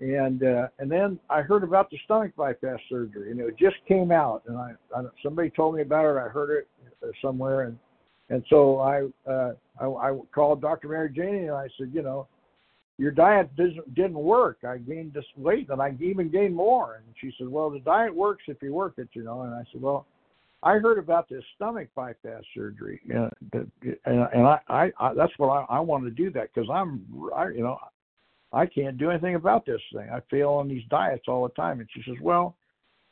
and 0.00 0.42
uh, 0.42 0.68
and 0.78 0.90
then 0.90 1.18
I 1.30 1.42
heard 1.42 1.64
about 1.64 1.90
the 1.90 1.98
stomach 2.04 2.32
bypass 2.36 2.78
surgery, 2.88 3.30
and 3.30 3.40
it 3.40 3.56
just 3.58 3.76
came 3.86 4.10
out, 4.12 4.42
and 4.46 4.56
I, 4.56 4.72
I 4.94 5.02
somebody 5.22 5.50
told 5.50 5.76
me 5.76 5.82
about 5.82 6.04
it. 6.04 6.18
I 6.18 6.28
heard 6.28 6.58
it 6.58 6.68
uh, 7.02 7.08
somewhere, 7.22 7.62
and 7.62 7.78
and 8.30 8.44
so 8.50 8.78
I 8.78 9.30
uh, 9.30 9.52
I, 9.80 9.86
I 9.86 10.18
called 10.34 10.60
Dr. 10.60 10.88
Mary 10.88 11.10
Janie, 11.14 11.46
and 11.46 11.52
I 11.56 11.68
said, 11.78 11.90
you 11.92 12.02
know, 12.02 12.26
your 12.98 13.12
diet 13.12 13.54
didn't 13.56 13.94
didn't 13.94 14.18
work. 14.18 14.58
I 14.68 14.78
gained 14.78 15.14
this 15.14 15.24
weight, 15.36 15.68
and 15.70 15.80
I 15.80 15.96
even 16.00 16.30
gained 16.30 16.54
more. 16.54 16.96
And 16.96 17.14
she 17.20 17.32
said, 17.38 17.48
well, 17.48 17.70
the 17.70 17.80
diet 17.80 18.14
works 18.14 18.42
if 18.48 18.58
you 18.60 18.74
work 18.74 18.94
it, 18.98 19.08
you 19.12 19.22
know. 19.22 19.42
And 19.42 19.54
I 19.54 19.62
said, 19.72 19.80
well, 19.80 20.04
I 20.62 20.78
heard 20.78 20.98
about 20.98 21.28
this 21.28 21.44
stomach 21.54 21.88
bypass 21.94 22.42
surgery, 22.54 23.00
and 23.08 23.30
and, 24.04 24.46
I, 24.46 24.58
I, 24.68 24.92
I 24.98 25.14
that's 25.14 25.32
what 25.36 25.48
I, 25.48 25.76
I 25.76 25.80
want 25.80 26.04
to 26.04 26.10
do 26.10 26.30
that 26.32 26.52
because 26.52 26.68
I'm, 26.72 27.04
I, 27.34 27.48
you 27.50 27.62
know, 27.62 27.78
I 28.52 28.66
can't 28.66 28.98
do 28.98 29.10
anything 29.10 29.34
about 29.34 29.66
this 29.66 29.80
thing. 29.92 30.08
I 30.12 30.20
fail 30.30 30.50
on 30.50 30.68
these 30.68 30.84
diets 30.88 31.24
all 31.28 31.42
the 31.42 31.54
time. 31.54 31.80
And 31.80 31.88
she 31.92 32.02
says, 32.06 32.16
well, 32.22 32.56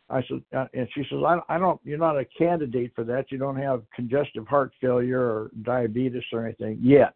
I 0.08 0.22
said, 0.28 0.42
uh, 0.56 0.66
and 0.72 0.88
she 0.94 1.04
says, 1.10 1.18
I, 1.26 1.38
I 1.48 1.58
don't, 1.58 1.80
you're 1.84 1.98
not 1.98 2.18
a 2.18 2.24
candidate 2.38 2.92
for 2.94 3.04
that. 3.04 3.30
You 3.30 3.38
don't 3.38 3.56
have 3.56 3.82
congestive 3.94 4.46
heart 4.46 4.72
failure 4.80 5.20
or 5.20 5.50
diabetes 5.62 6.22
or 6.32 6.46
anything 6.46 6.78
yet. 6.80 7.14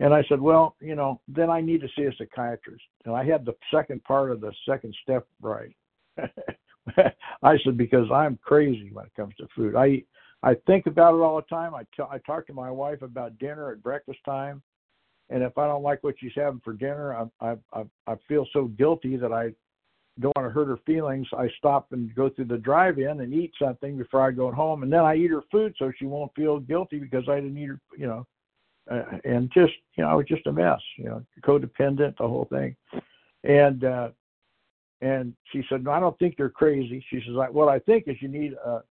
And 0.00 0.14
I 0.14 0.22
said, 0.28 0.40
well, 0.40 0.76
you 0.80 0.94
know, 0.94 1.20
then 1.28 1.50
I 1.50 1.60
need 1.60 1.80
to 1.82 1.88
see 1.96 2.04
a 2.04 2.12
psychiatrist. 2.16 2.84
And 3.04 3.14
I 3.14 3.24
had 3.24 3.44
the 3.44 3.54
second 3.72 4.02
part 4.04 4.30
of 4.30 4.40
the 4.40 4.52
second 4.68 4.94
step 5.02 5.26
right. 5.42 5.74
I 7.42 7.58
said, 7.64 7.76
because 7.76 8.10
I'm 8.12 8.38
crazy 8.42 8.90
when 8.92 9.06
it 9.06 9.14
comes 9.14 9.34
to 9.36 9.48
food. 9.54 9.76
I, 9.76 10.02
I 10.42 10.54
think 10.66 10.86
about 10.86 11.14
it 11.14 11.20
all 11.20 11.36
the 11.36 11.42
time. 11.42 11.74
I, 11.74 11.82
t- 11.96 12.08
I 12.10 12.18
talk 12.18 12.46
to 12.46 12.54
my 12.54 12.70
wife 12.70 13.02
about 13.02 13.38
dinner 13.38 13.72
at 13.72 13.82
breakfast 13.82 14.20
time 14.24 14.62
and 15.30 15.42
if 15.42 15.56
I 15.58 15.66
don't 15.66 15.82
like 15.82 16.02
what 16.02 16.14
she's 16.18 16.32
having 16.34 16.60
for 16.64 16.72
dinner, 16.72 17.14
I 17.14 17.46
I 17.46 17.56
I, 17.72 17.84
I 18.06 18.16
feel 18.26 18.46
so 18.52 18.64
guilty 18.64 19.16
that 19.16 19.32
I 19.32 19.52
don't 20.20 20.36
want 20.36 20.48
to 20.48 20.52
hurt 20.52 20.68
her 20.68 20.78
feelings. 20.86 21.26
I 21.36 21.48
stop 21.58 21.92
and 21.92 22.14
go 22.14 22.28
through 22.28 22.46
the 22.46 22.58
drive-in 22.58 23.20
and 23.20 23.32
eat 23.32 23.52
something 23.60 23.96
before 23.96 24.26
I 24.26 24.32
go 24.32 24.50
home, 24.50 24.82
and 24.82 24.92
then 24.92 25.04
I 25.04 25.14
eat 25.14 25.30
her 25.30 25.44
food 25.50 25.74
so 25.78 25.92
she 25.96 26.06
won't 26.06 26.34
feel 26.34 26.58
guilty 26.58 26.98
because 26.98 27.28
I 27.28 27.36
didn't 27.36 27.58
eat 27.58 27.68
her, 27.68 27.80
you 27.96 28.06
know. 28.06 28.26
Uh, 28.90 29.18
and 29.24 29.50
just 29.52 29.74
you 29.96 30.04
know, 30.04 30.08
I 30.08 30.14
was 30.14 30.26
just 30.26 30.46
a 30.46 30.52
mess, 30.52 30.80
you 30.96 31.04
know, 31.04 31.22
codependent, 31.42 32.16
the 32.16 32.26
whole 32.26 32.46
thing. 32.50 32.74
And 33.44 33.84
uh, 33.84 34.10
and 35.00 35.34
she 35.52 35.62
said, 35.68 35.84
"No, 35.84 35.92
I 35.92 36.00
don't 36.00 36.18
think 36.18 36.36
you're 36.38 36.50
crazy." 36.50 37.04
She 37.08 37.20
says, 37.20 37.34
"What 37.52 37.68
I 37.68 37.78
think 37.78 38.08
is 38.08 38.20
you 38.20 38.28
need 38.28 38.54
a 38.54 38.82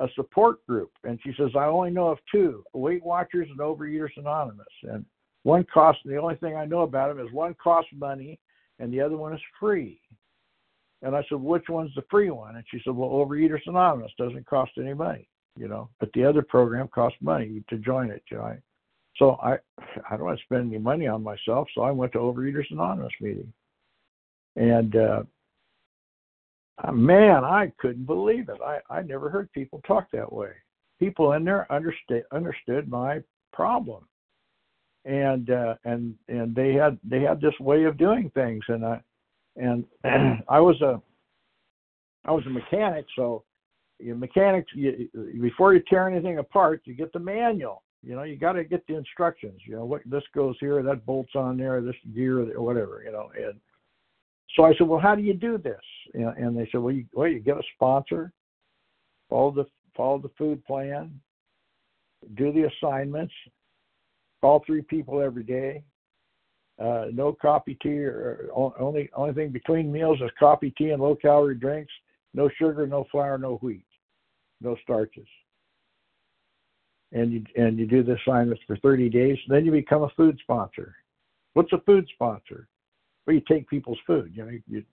a 0.00 0.08
support 0.14 0.64
group." 0.66 0.92
And 1.04 1.20
she 1.22 1.32
says, 1.34 1.50
"I 1.54 1.66
only 1.66 1.90
know 1.90 2.08
of 2.08 2.18
two: 2.30 2.64
Weight 2.72 3.04
Watchers 3.04 3.48
and 3.50 3.58
Overeaters 3.58 4.16
Anonymous." 4.16 4.66
And 4.82 5.04
one 5.44 5.64
costs. 5.64 6.02
The 6.04 6.16
only 6.16 6.36
thing 6.36 6.56
I 6.56 6.64
know 6.64 6.82
about 6.82 7.14
them 7.14 7.24
is 7.24 7.32
one 7.32 7.54
costs 7.54 7.92
money, 7.94 8.40
and 8.78 8.92
the 8.92 9.00
other 9.00 9.16
one 9.16 9.32
is 9.34 9.40
free. 9.58 10.00
And 11.02 11.14
I 11.14 11.22
said, 11.28 11.40
"Which 11.40 11.68
one's 11.68 11.94
the 11.94 12.02
free 12.10 12.30
one?" 12.30 12.56
And 12.56 12.64
she 12.68 12.80
said, 12.80 12.96
"Well, 12.96 13.10
Overeaters 13.10 13.66
Anonymous 13.66 14.12
doesn't 14.18 14.46
cost 14.46 14.72
any 14.78 14.94
money, 14.94 15.28
you 15.56 15.68
know, 15.68 15.90
but 16.00 16.12
the 16.12 16.24
other 16.24 16.42
program 16.42 16.88
costs 16.88 17.20
money 17.22 17.62
to 17.68 17.78
join 17.78 18.10
it." 18.10 18.24
You 18.30 18.38
know? 18.38 18.56
So 19.16 19.36
I, 19.42 19.58
I 20.10 20.16
don't 20.16 20.24
want 20.24 20.38
to 20.38 20.44
spend 20.44 20.72
any 20.72 20.78
money 20.82 21.06
on 21.06 21.22
myself, 21.22 21.68
so 21.72 21.82
I 21.82 21.92
went 21.92 22.12
to 22.12 22.18
Overeaters 22.18 22.70
Anonymous 22.72 23.12
meeting 23.20 23.52
and 24.58 24.96
uh, 24.96 25.22
uh, 26.84 26.92
man, 26.92 27.44
I 27.44 27.72
couldn't 27.78 28.06
believe 28.06 28.48
it. 28.48 28.58
I 28.64 28.80
I 28.90 29.02
never 29.02 29.30
heard 29.30 29.50
people 29.52 29.80
talk 29.86 30.08
that 30.12 30.30
way. 30.30 30.50
People 30.98 31.32
in 31.32 31.44
there 31.44 31.70
understood 31.72 32.24
understood 32.32 32.88
my 32.88 33.20
problem, 33.52 34.04
and 35.04 35.50
uh, 35.50 35.76
and 35.84 36.14
and 36.28 36.54
they 36.54 36.74
had 36.74 36.98
they 37.04 37.22
had 37.22 37.40
this 37.40 37.58
way 37.60 37.84
of 37.84 37.96
doing 37.96 38.30
things, 38.34 38.64
and 38.68 38.84
I 38.84 39.00
and 39.56 39.84
I 40.48 40.58
was 40.58 40.80
a 40.82 41.00
I 42.24 42.32
was 42.32 42.44
a 42.46 42.50
mechanic, 42.50 43.06
so 43.14 43.44
you 44.00 44.16
mechanics 44.16 44.72
you, 44.74 45.08
before 45.40 45.72
you 45.72 45.82
tear 45.88 46.08
anything 46.08 46.38
apart, 46.38 46.82
you 46.84 46.94
get 46.94 47.12
the 47.12 47.20
manual. 47.20 47.84
You 48.02 48.14
know, 48.14 48.22
you 48.22 48.36
got 48.36 48.52
to 48.52 48.62
get 48.62 48.86
the 48.86 48.96
instructions. 48.96 49.60
You 49.66 49.76
know, 49.76 49.84
what 49.84 50.02
this 50.06 50.22
goes 50.32 50.56
here, 50.60 50.82
that 50.82 51.04
bolts 51.04 51.32
on 51.34 51.56
there, 51.56 51.80
this 51.80 51.96
gear, 52.14 52.40
or 52.56 52.62
whatever. 52.62 53.02
You 53.04 53.10
know, 53.10 53.30
and 53.36 53.54
so 54.56 54.64
I 54.64 54.74
said, 54.76 54.88
well, 54.88 55.00
how 55.00 55.14
do 55.14 55.22
you 55.22 55.34
do 55.34 55.58
this? 55.58 55.80
And 56.14 56.56
they 56.56 56.68
said, 56.72 56.80
well, 56.80 56.94
you, 56.94 57.04
well, 57.12 57.28
you 57.28 57.40
get 57.40 57.58
a 57.58 57.62
sponsor, 57.74 58.32
follow 59.28 59.50
the 59.50 59.66
follow 59.96 60.18
the 60.18 60.30
food 60.38 60.64
plan, 60.64 61.20
do 62.36 62.52
the 62.52 62.68
assignments, 62.68 63.34
call 64.40 64.62
three 64.66 64.82
people 64.82 65.20
every 65.20 65.44
day. 65.44 65.82
Uh, 66.80 67.06
no 67.12 67.32
coffee, 67.32 67.76
tea, 67.82 68.04
or, 68.04 68.48
only 68.54 69.10
only 69.14 69.34
thing 69.34 69.50
between 69.50 69.90
meals 69.90 70.18
is 70.22 70.30
coffee, 70.38 70.72
tea, 70.78 70.90
and 70.90 71.02
low 71.02 71.16
calorie 71.16 71.56
drinks. 71.56 71.92
No 72.34 72.48
sugar, 72.56 72.86
no 72.86 73.04
flour, 73.10 73.36
no 73.36 73.56
wheat, 73.56 73.86
no 74.60 74.76
starches. 74.82 75.26
And 77.12 77.32
you 77.32 77.44
and 77.56 77.78
you 77.78 77.86
do 77.86 78.02
the 78.02 78.16
assignments 78.16 78.62
for 78.66 78.76
30 78.76 79.08
days. 79.10 79.38
Then 79.48 79.64
you 79.64 79.72
become 79.72 80.02
a 80.04 80.10
food 80.10 80.38
sponsor. 80.42 80.94
What's 81.54 81.72
a 81.72 81.80
food 81.84 82.06
sponsor? 82.14 82.68
Well, 83.28 83.34
you 83.34 83.42
take 83.46 83.68
people's 83.68 83.98
food. 84.06 84.32
You 84.34 84.44
know, 84.46 84.50
you 84.66 84.84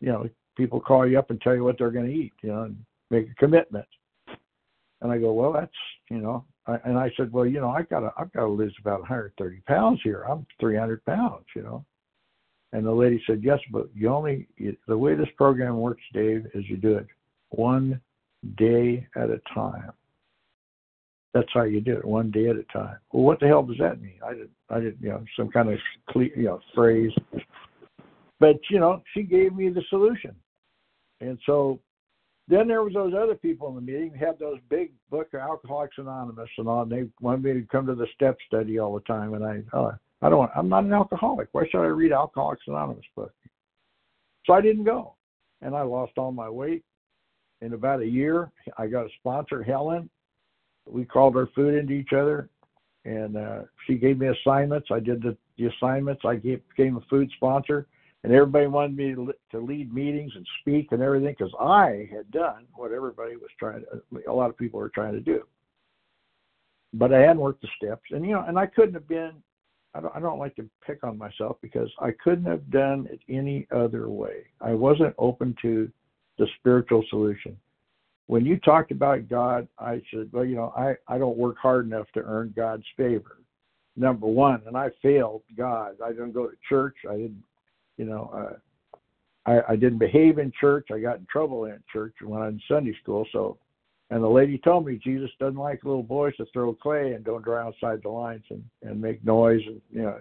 you 0.00 0.12
know, 0.12 0.28
people 0.58 0.78
call 0.78 1.06
you 1.06 1.18
up 1.18 1.30
and 1.30 1.40
tell 1.40 1.54
you 1.54 1.64
what 1.64 1.78
they're 1.78 1.90
going 1.90 2.04
to 2.04 2.12
eat. 2.12 2.34
You 2.42 2.50
know, 2.50 2.62
and 2.64 2.76
make 3.10 3.30
a 3.30 3.34
commitment. 3.36 3.86
And 5.00 5.10
I 5.10 5.16
go, 5.16 5.32
well, 5.32 5.50
that's 5.50 5.72
you 6.10 6.18
know, 6.18 6.44
I, 6.66 6.76
and 6.84 6.98
I 6.98 7.10
said, 7.16 7.32
well, 7.32 7.46
you 7.46 7.60
know, 7.60 7.70
I 7.70 7.80
gotta 7.80 8.12
I've 8.18 8.30
got 8.34 8.40
to 8.40 8.48
lose 8.48 8.76
about 8.78 9.00
130 9.00 9.62
pounds 9.66 10.00
here. 10.04 10.26
I'm 10.28 10.46
300 10.60 11.02
pounds. 11.06 11.46
You 11.56 11.62
know. 11.62 11.84
And 12.74 12.84
the 12.84 12.92
lady 12.92 13.22
said, 13.26 13.40
yes, 13.42 13.60
but 13.72 13.88
you 13.94 14.10
only 14.10 14.46
the 14.86 14.98
way 14.98 15.14
this 15.14 15.28
program 15.38 15.78
works, 15.78 16.02
Dave, 16.12 16.46
is 16.52 16.68
you 16.68 16.76
do 16.76 16.98
it 16.98 17.06
one 17.48 18.02
day 18.58 19.06
at 19.16 19.30
a 19.30 19.40
time. 19.54 19.92
That's 21.34 21.52
how 21.52 21.64
you 21.64 21.80
do 21.80 21.96
it, 21.96 22.04
one 22.04 22.30
day 22.30 22.48
at 22.48 22.56
a 22.56 22.62
time. 22.72 22.96
Well, 23.12 23.24
what 23.24 23.40
the 23.40 23.48
hell 23.48 23.64
does 23.64 23.78
that 23.80 24.00
mean? 24.00 24.20
I 24.24 24.30
didn't, 24.34 24.50
I 24.70 24.78
didn't, 24.78 25.02
you 25.02 25.08
know, 25.08 25.24
some 25.36 25.50
kind 25.50 25.68
of, 25.68 25.78
you 26.14 26.44
know, 26.44 26.60
phrase. 26.74 27.10
But 28.38 28.56
you 28.70 28.78
know, 28.78 29.02
she 29.12 29.24
gave 29.24 29.54
me 29.54 29.68
the 29.68 29.82
solution, 29.90 30.34
and 31.20 31.38
so 31.44 31.80
then 32.46 32.68
there 32.68 32.82
was 32.82 32.92
those 32.92 33.14
other 33.14 33.34
people 33.34 33.68
in 33.68 33.74
the 33.74 33.80
meeting 33.80 34.10
who 34.10 34.24
had 34.24 34.38
those 34.38 34.58
big 34.68 34.92
book 35.10 35.28
of 35.32 35.40
Alcoholics 35.40 35.96
Anonymous 35.98 36.50
and 36.58 36.68
all. 36.68 36.82
And 36.82 36.92
they 36.92 37.04
wanted 37.20 37.42
me 37.42 37.52
to 37.54 37.66
come 37.66 37.86
to 37.86 37.94
the 37.94 38.06
step 38.14 38.36
study 38.46 38.78
all 38.78 38.94
the 38.94 39.00
time, 39.00 39.34
and 39.34 39.44
I, 39.44 39.62
oh, 39.72 39.92
I 40.22 40.28
don't 40.28 40.38
want. 40.38 40.52
I'm 40.54 40.68
not 40.68 40.84
an 40.84 40.92
alcoholic. 40.92 41.48
Why 41.52 41.66
should 41.70 41.82
I 41.82 41.86
read 41.86 42.12
Alcoholics 42.12 42.64
Anonymous 42.66 43.04
book? 43.16 43.32
So 44.46 44.52
I 44.52 44.60
didn't 44.60 44.84
go, 44.84 45.14
and 45.62 45.74
I 45.74 45.82
lost 45.82 46.12
all 46.16 46.32
my 46.32 46.50
weight. 46.50 46.84
In 47.60 47.72
about 47.72 48.00
a 48.00 48.06
year, 48.06 48.52
I 48.76 48.86
got 48.88 49.06
a 49.06 49.10
sponsor, 49.20 49.62
Helen, 49.62 50.10
we 50.86 51.04
called 51.04 51.36
our 51.36 51.48
food 51.54 51.74
into 51.74 51.92
each 51.92 52.12
other, 52.12 52.48
and 53.04 53.36
uh, 53.36 53.60
she 53.86 53.94
gave 53.94 54.18
me 54.18 54.28
assignments. 54.28 54.88
I 54.90 55.00
did 55.00 55.22
the, 55.22 55.36
the 55.58 55.66
assignments. 55.66 56.22
I 56.24 56.36
gave, 56.36 56.60
became 56.68 56.96
a 56.96 57.00
food 57.08 57.30
sponsor, 57.36 57.86
and 58.22 58.32
everybody 58.32 58.66
wanted 58.66 58.96
me 58.96 59.14
to, 59.14 59.32
to 59.52 59.58
lead 59.58 59.92
meetings 59.92 60.32
and 60.34 60.46
speak 60.60 60.92
and 60.92 61.02
everything 61.02 61.34
because 61.38 61.54
I 61.60 62.08
had 62.14 62.30
done 62.30 62.66
what 62.74 62.92
everybody 62.92 63.36
was 63.36 63.50
trying 63.58 63.82
to. 63.82 64.30
A 64.30 64.32
lot 64.32 64.50
of 64.50 64.58
people 64.58 64.80
were 64.80 64.90
trying 64.90 65.14
to 65.14 65.20
do, 65.20 65.44
but 66.92 67.12
I 67.12 67.20
hadn't 67.20 67.38
worked 67.38 67.62
the 67.62 67.68
steps, 67.76 68.04
and 68.10 68.24
you 68.24 68.32
know, 68.32 68.44
and 68.46 68.58
I 68.58 68.66
couldn't 68.66 68.94
have 68.94 69.08
been. 69.08 69.32
I 69.96 70.00
don't, 70.00 70.16
I 70.16 70.18
don't 70.18 70.40
like 70.40 70.56
to 70.56 70.68
pick 70.84 71.04
on 71.04 71.16
myself 71.16 71.56
because 71.62 71.88
I 72.00 72.10
couldn't 72.22 72.46
have 72.46 72.68
done 72.70 73.06
it 73.12 73.20
any 73.28 73.68
other 73.70 74.08
way. 74.08 74.46
I 74.60 74.72
wasn't 74.72 75.14
open 75.18 75.54
to 75.62 75.88
the 76.36 76.48
spiritual 76.58 77.04
solution 77.10 77.56
when 78.26 78.46
you 78.46 78.58
talked 78.58 78.90
about 78.90 79.28
God, 79.28 79.68
I 79.78 80.00
said, 80.10 80.30
well, 80.32 80.44
you 80.44 80.56
know, 80.56 80.72
I, 80.76 80.94
I 81.08 81.18
don't 81.18 81.36
work 81.36 81.56
hard 81.58 81.86
enough 81.86 82.06
to 82.14 82.20
earn 82.20 82.54
God's 82.56 82.86
favor. 82.96 83.38
Number 83.96 84.26
one, 84.26 84.62
and 84.66 84.76
I 84.76 84.88
failed 85.02 85.42
God. 85.56 85.96
I 86.04 86.08
didn't 86.08 86.32
go 86.32 86.46
to 86.46 86.56
church. 86.68 86.96
I 87.08 87.14
didn't, 87.14 87.44
you 87.96 88.06
know, 88.06 88.30
uh, 88.34 88.56
I, 89.46 89.72
I 89.72 89.76
didn't 89.76 89.98
behave 89.98 90.38
in 90.38 90.52
church. 90.58 90.88
I 90.92 90.98
got 90.98 91.18
in 91.18 91.26
trouble 91.30 91.66
in 91.66 91.78
church 91.92 92.14
when 92.22 92.40
I 92.40 92.46
was 92.46 92.54
in 92.54 92.60
Sunday 92.66 92.96
school. 93.02 93.26
So, 93.30 93.58
and 94.10 94.22
the 94.22 94.28
lady 94.28 94.58
told 94.58 94.86
me 94.86 94.98
Jesus 95.02 95.30
doesn't 95.38 95.58
like 95.58 95.84
little 95.84 96.02
boys 96.02 96.34
to 96.36 96.46
throw 96.52 96.74
clay 96.74 97.12
and 97.12 97.24
don't 97.24 97.44
draw 97.44 97.66
outside 97.66 98.00
the 98.02 98.08
lines 98.08 98.44
and 98.50 98.64
and 98.82 99.00
make 99.00 99.24
noise 99.24 99.62
and 99.66 99.80
you 99.92 100.02
know. 100.02 100.18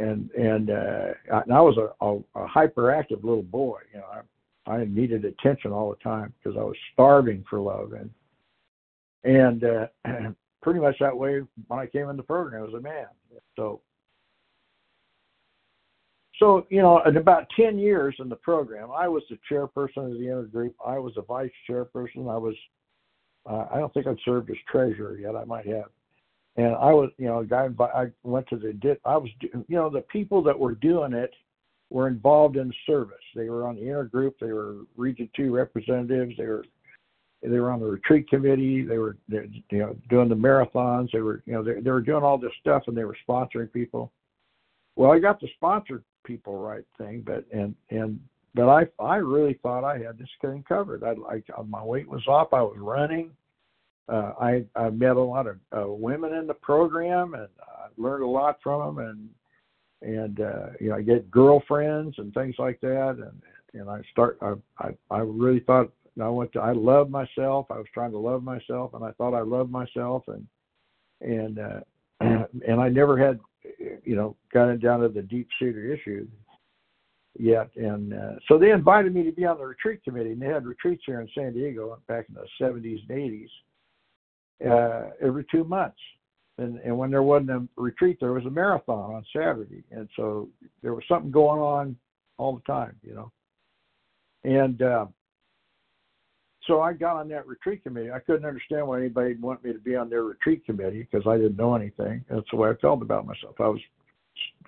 And 0.00 0.30
and 0.32 0.70
uh, 0.70 1.14
and 1.32 1.52
I 1.52 1.60
was 1.60 1.76
a, 1.76 2.04
a, 2.04 2.18
a 2.44 2.48
hyperactive 2.48 3.24
little 3.24 3.42
boy. 3.42 3.78
You 3.92 4.00
know, 4.00 4.06
I, 4.12 4.20
I 4.68 4.84
needed 4.84 5.24
attention 5.24 5.72
all 5.72 5.90
the 5.90 5.96
time 5.96 6.32
because 6.38 6.58
I 6.58 6.62
was 6.62 6.76
starving 6.92 7.44
for 7.48 7.58
love 7.60 7.92
and 7.92 8.10
and 9.24 9.64
uh, 9.64 9.86
pretty 10.62 10.80
much 10.80 10.96
that 11.00 11.16
way 11.16 11.40
when 11.66 11.80
I 11.80 11.86
came 11.86 12.08
in 12.08 12.16
the 12.16 12.22
program 12.22 12.66
as 12.66 12.74
a 12.74 12.80
man. 12.80 13.06
So 13.56 13.80
so 16.38 16.66
you 16.70 16.82
know, 16.82 17.02
in 17.04 17.16
about 17.16 17.46
ten 17.56 17.78
years 17.78 18.14
in 18.18 18.28
the 18.28 18.36
program, 18.36 18.90
I 18.90 19.08
was 19.08 19.22
the 19.30 19.38
chairperson 19.50 20.12
of 20.12 20.18
the 20.18 20.26
intergroup. 20.26 20.74
I 20.86 20.98
was 20.98 21.14
a 21.16 21.22
vice 21.22 21.50
chairperson. 21.68 22.30
I 22.30 22.36
was 22.36 22.54
uh, 23.48 23.66
I 23.72 23.78
don't 23.78 23.92
think 23.94 24.06
I'd 24.06 24.18
served 24.24 24.50
as 24.50 24.56
treasurer 24.70 25.16
yet. 25.18 25.34
I 25.34 25.44
might 25.44 25.66
have. 25.66 25.90
And 26.56 26.74
I 26.74 26.92
was, 26.92 27.10
you 27.18 27.26
know, 27.26 27.38
a 27.38 27.46
guy. 27.46 27.68
I 27.94 28.06
went 28.24 28.48
to 28.48 28.56
the. 28.56 28.98
I 29.04 29.16
was, 29.16 29.30
you 29.40 29.64
know, 29.68 29.88
the 29.88 30.02
people 30.02 30.42
that 30.42 30.58
were 30.58 30.74
doing 30.74 31.12
it 31.12 31.32
were 31.90 32.08
involved 32.08 32.56
in 32.56 32.72
service. 32.86 33.16
They 33.34 33.48
were 33.48 33.66
on 33.66 33.76
the 33.76 33.82
intergroup. 33.82 34.34
They 34.40 34.52
were 34.52 34.76
Region 34.96 35.28
Two 35.34 35.54
representatives. 35.54 36.34
They 36.36 36.46
were 36.46 36.64
they 37.42 37.60
were 37.60 37.70
on 37.70 37.80
the 37.80 37.86
retreat 37.86 38.28
committee. 38.28 38.82
They 38.82 38.98
were 38.98 39.16
you 39.28 39.62
know 39.70 39.96
doing 40.10 40.28
the 40.28 40.34
marathons. 40.34 41.10
They 41.12 41.20
were 41.20 41.42
you 41.46 41.54
know 41.54 41.62
they, 41.62 41.80
they 41.80 41.90
were 41.90 42.00
doing 42.00 42.22
all 42.22 42.38
this 42.38 42.52
stuff 42.60 42.84
and 42.86 42.96
they 42.96 43.04
were 43.04 43.16
sponsoring 43.28 43.72
people. 43.72 44.12
Well, 44.96 45.12
I 45.12 45.18
got 45.18 45.40
the 45.40 45.48
sponsor 45.56 46.02
people 46.24 46.58
right 46.58 46.84
thing, 46.98 47.22
but 47.24 47.44
and 47.52 47.74
and 47.90 48.20
but 48.54 48.68
I 48.68 48.86
I 49.02 49.16
really 49.16 49.54
thought 49.62 49.84
I 49.84 49.98
had 49.98 50.18
this 50.18 50.28
thing 50.40 50.64
covered. 50.68 51.04
I 51.04 51.12
like 51.12 51.44
my 51.68 51.82
weight 51.82 52.08
was 52.08 52.26
off. 52.26 52.52
I 52.52 52.62
was 52.62 52.76
running. 52.78 53.30
Uh, 54.08 54.32
I 54.40 54.64
I 54.74 54.90
met 54.90 55.16
a 55.16 55.20
lot 55.20 55.46
of 55.46 55.56
uh, 55.76 55.86
women 55.86 56.34
in 56.34 56.46
the 56.46 56.54
program 56.54 57.34
and 57.34 57.48
I 57.60 57.86
learned 57.96 58.24
a 58.24 58.28
lot 58.28 58.58
from 58.62 58.96
them 58.96 59.06
and 59.06 59.28
and 60.02 60.40
uh, 60.40 60.66
you 60.80 60.90
know 60.90 60.96
I 60.96 61.02
get 61.02 61.30
girlfriends 61.30 62.16
and 62.18 62.32
things 62.34 62.54
like 62.58 62.80
that, 62.80 63.16
and 63.18 63.80
and 63.80 63.90
I 63.90 64.00
start 64.12 64.38
I 64.40 64.54
I, 64.78 64.90
I 65.10 65.18
really 65.20 65.60
thought 65.60 65.90
I 66.20 66.28
went 66.28 66.52
to 66.52 66.60
I 66.60 66.72
loved 66.72 67.10
myself. 67.10 67.66
I 67.70 67.78
was 67.78 67.86
trying 67.92 68.12
to 68.12 68.18
love 68.18 68.42
myself, 68.42 68.94
and 68.94 69.04
I 69.04 69.12
thought 69.12 69.34
I 69.34 69.40
loved 69.40 69.70
myself, 69.70 70.24
and 70.28 70.46
and 71.20 71.58
uh, 71.58 71.80
and 72.20 72.80
I 72.80 72.88
never 72.88 73.18
had 73.18 73.38
you 74.04 74.16
know 74.16 74.36
gotten 74.52 74.78
down 74.78 75.00
to 75.00 75.08
the 75.08 75.22
deep 75.22 75.48
seated 75.58 75.90
issue 75.90 76.26
yet. 77.38 77.70
And 77.76 78.14
uh, 78.14 78.32
so 78.48 78.58
they 78.58 78.70
invited 78.70 79.14
me 79.14 79.24
to 79.24 79.32
be 79.32 79.44
on 79.44 79.58
the 79.58 79.66
retreat 79.66 80.02
committee, 80.04 80.32
and 80.32 80.42
they 80.42 80.46
had 80.46 80.66
retreats 80.66 81.02
here 81.06 81.20
in 81.20 81.28
San 81.34 81.52
Diego 81.52 81.98
back 82.08 82.26
in 82.28 82.34
the 82.34 82.46
70s 82.60 83.00
and 83.08 83.48
80s 84.60 84.70
uh, 84.70 85.10
every 85.20 85.44
two 85.50 85.64
months 85.64 85.98
and 86.58 86.78
and 86.80 86.96
when 86.96 87.10
there 87.10 87.22
wasn't 87.22 87.50
a 87.50 87.66
retreat, 87.76 88.18
there 88.20 88.32
was 88.32 88.44
a 88.44 88.50
marathon 88.50 89.14
on 89.14 89.24
Saturday, 89.32 89.84
and 89.90 90.08
so 90.16 90.48
there 90.82 90.94
was 90.94 91.04
something 91.08 91.30
going 91.30 91.60
on 91.60 91.96
all 92.36 92.54
the 92.54 92.72
time, 92.72 92.96
you 93.02 93.14
know. 93.14 93.32
And 94.44 94.82
uh, 94.82 95.06
so 96.66 96.80
I 96.80 96.92
got 96.92 97.16
on 97.16 97.28
that 97.28 97.46
retreat 97.46 97.82
committee. 97.82 98.10
I 98.10 98.18
couldn't 98.18 98.44
understand 98.44 98.86
why 98.86 98.98
anybody 98.98 99.28
would 99.30 99.42
want 99.42 99.64
me 99.64 99.72
to 99.72 99.78
be 99.78 99.96
on 99.96 100.10
their 100.10 100.24
retreat 100.24 100.64
committee 100.66 101.06
because 101.10 101.26
I 101.26 101.36
didn't 101.36 101.56
know 101.56 101.74
anything. 101.74 102.24
That's 102.28 102.46
the 102.50 102.56
way 102.56 102.70
I 102.70 102.74
felt 102.74 103.02
about 103.02 103.26
myself. 103.26 103.54
I 103.58 103.68
was, 103.68 103.80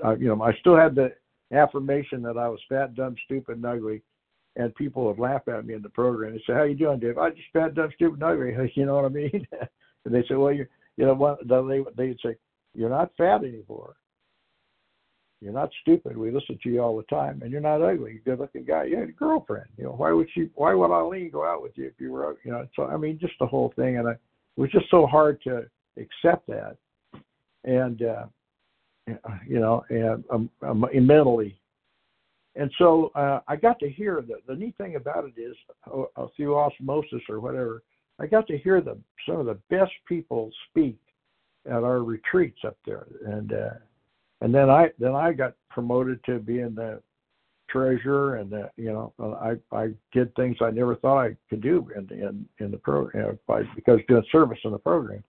I, 0.05 0.15
you 0.15 0.29
know, 0.29 0.43
I 0.43 0.55
still 0.61 0.77
had 0.77 0.95
the 0.95 1.13
affirmation 1.53 2.23
that 2.23 2.39
I 2.39 2.49
was 2.49 2.61
fat, 2.69 2.95
dumb, 2.95 3.17
stupid, 3.25 3.57
and 3.57 3.67
ugly, 3.67 4.03
and 4.57 4.75
people 4.77 5.05
would 5.05 5.19
laugh 5.19 5.43
at 5.49 5.67
me 5.67 5.75
in 5.75 5.83
the 5.83 5.89
program. 5.89 6.33
They 6.33 6.43
say, 6.47 6.55
"How 6.55 6.63
you 6.63 6.75
doing, 6.75 7.01
Dave?" 7.01 7.19
I 7.19 7.31
just 7.31 7.53
fat, 7.53 7.75
dumb, 7.75 7.91
stupid, 7.95 8.23
and 8.23 8.25
ugly. 8.25 8.73
You 8.77 8.87
know 8.87 8.97
what 8.97 9.05
I 9.05 9.09
mean? 9.09 9.47
and 10.05 10.15
they 10.15 10.23
say, 10.29 10.35
"Well, 10.35 10.53
you, 10.53 10.67
you 11.01 11.07
know, 11.07 11.15
what?" 11.15 11.39
They 11.49 11.85
they'd 11.97 12.21
say, 12.25 12.37
"You're 12.75 12.91
not 12.91 13.11
fat 13.17 13.43
anymore. 13.43 13.97
You're 15.41 15.55
not 15.55 15.71
stupid. 15.81 16.19
We 16.19 16.31
listen 16.31 16.59
to 16.63 16.69
you 16.69 16.83
all 16.83 16.97
the 16.99 17.03
time, 17.05 17.41
and 17.43 17.51
you're 17.51 17.63
not 17.63 17.81
ugly. 17.81 18.13
You're 18.13 18.35
a 18.35 18.37
good-looking 18.37 18.67
guy. 18.67 18.85
You 18.85 18.99
had 18.99 19.09
a 19.09 19.13
girlfriend. 19.13 19.69
You 19.79 19.85
know, 19.85 19.93
why 19.93 20.13
would 20.13 20.29
she? 20.35 20.51
Why 20.55 20.75
would 20.75 20.93
Eileen 20.93 21.31
go 21.31 21.47
out 21.47 21.63
with 21.63 21.73
you 21.77 21.87
if 21.87 21.95
you 21.99 22.13
were? 22.13 22.37
You 22.45 22.53
know, 22.53 22.67
so 22.77 22.85
I 22.85 22.99
mean, 22.99 23.19
just 23.19 23.33
the 23.41 23.47
whole 23.47 23.73
thing, 23.75 23.97
and 23.97 24.07
I, 24.07 24.13
it 24.13 24.19
was 24.57 24.71
just 24.71 24.91
so 24.91 25.07
hard 25.07 25.41
to 25.43 25.65
accept 25.97 26.47
that, 26.49 26.77
and 27.65 28.03
uh, 28.03 28.27
you 29.49 29.61
know, 29.61 29.83
and 29.89 30.23
um, 30.31 30.51
um, 30.63 30.85
mentally. 30.95 31.59
And 32.57 32.71
so 32.79 33.11
uh, 33.15 33.41
I 33.49 33.57
got 33.57 33.79
to 33.79 33.89
hear 33.89 34.23
the 34.27 34.41
the 34.47 34.55
neat 34.55 34.77
thing 34.77 34.97
about 34.97 35.25
it 35.25 35.41
is 35.41 35.57
uh, 35.91 36.27
through 36.37 36.59
osmosis 36.59 37.23
or 37.31 37.41
whatever, 37.41 37.83
I 38.21 38.27
got 38.27 38.47
to 38.49 38.59
hear 38.59 38.81
the 38.81 38.99
some 39.27 39.41
of 39.41 39.47
the 39.47 39.59
best 39.71 39.93
people 40.07 40.51
speak 40.69 40.99
at 41.67 41.83
our 41.83 42.03
retreats 42.03 42.61
up 42.67 42.77
there, 42.85 43.07
and 43.27 43.53
uh, 43.53 43.71
and 44.43 44.55
then 44.55 44.69
I 44.69 44.91
then 44.99 45.15
I 45.15 45.33
got 45.33 45.55
promoted 45.71 46.23
to 46.25 46.39
being 46.39 46.75
the 46.75 47.01
treasurer, 47.71 48.37
and 48.37 48.51
the, 48.51 48.71
you 48.77 48.93
know 48.93 49.13
I 49.21 49.55
I 49.75 49.89
did 50.13 50.35
things 50.35 50.57
I 50.61 50.71
never 50.71 50.97
thought 50.97 51.25
I 51.25 51.37
could 51.49 51.63
do 51.63 51.89
in 51.97 52.09
in 52.17 52.47
in 52.59 52.71
the 52.71 52.79
program 52.79 53.39
by 53.47 53.63
because 53.75 54.01
doing 54.07 54.25
service 54.31 54.59
in 54.65 54.73
the 54.73 54.79
program. 54.79 55.25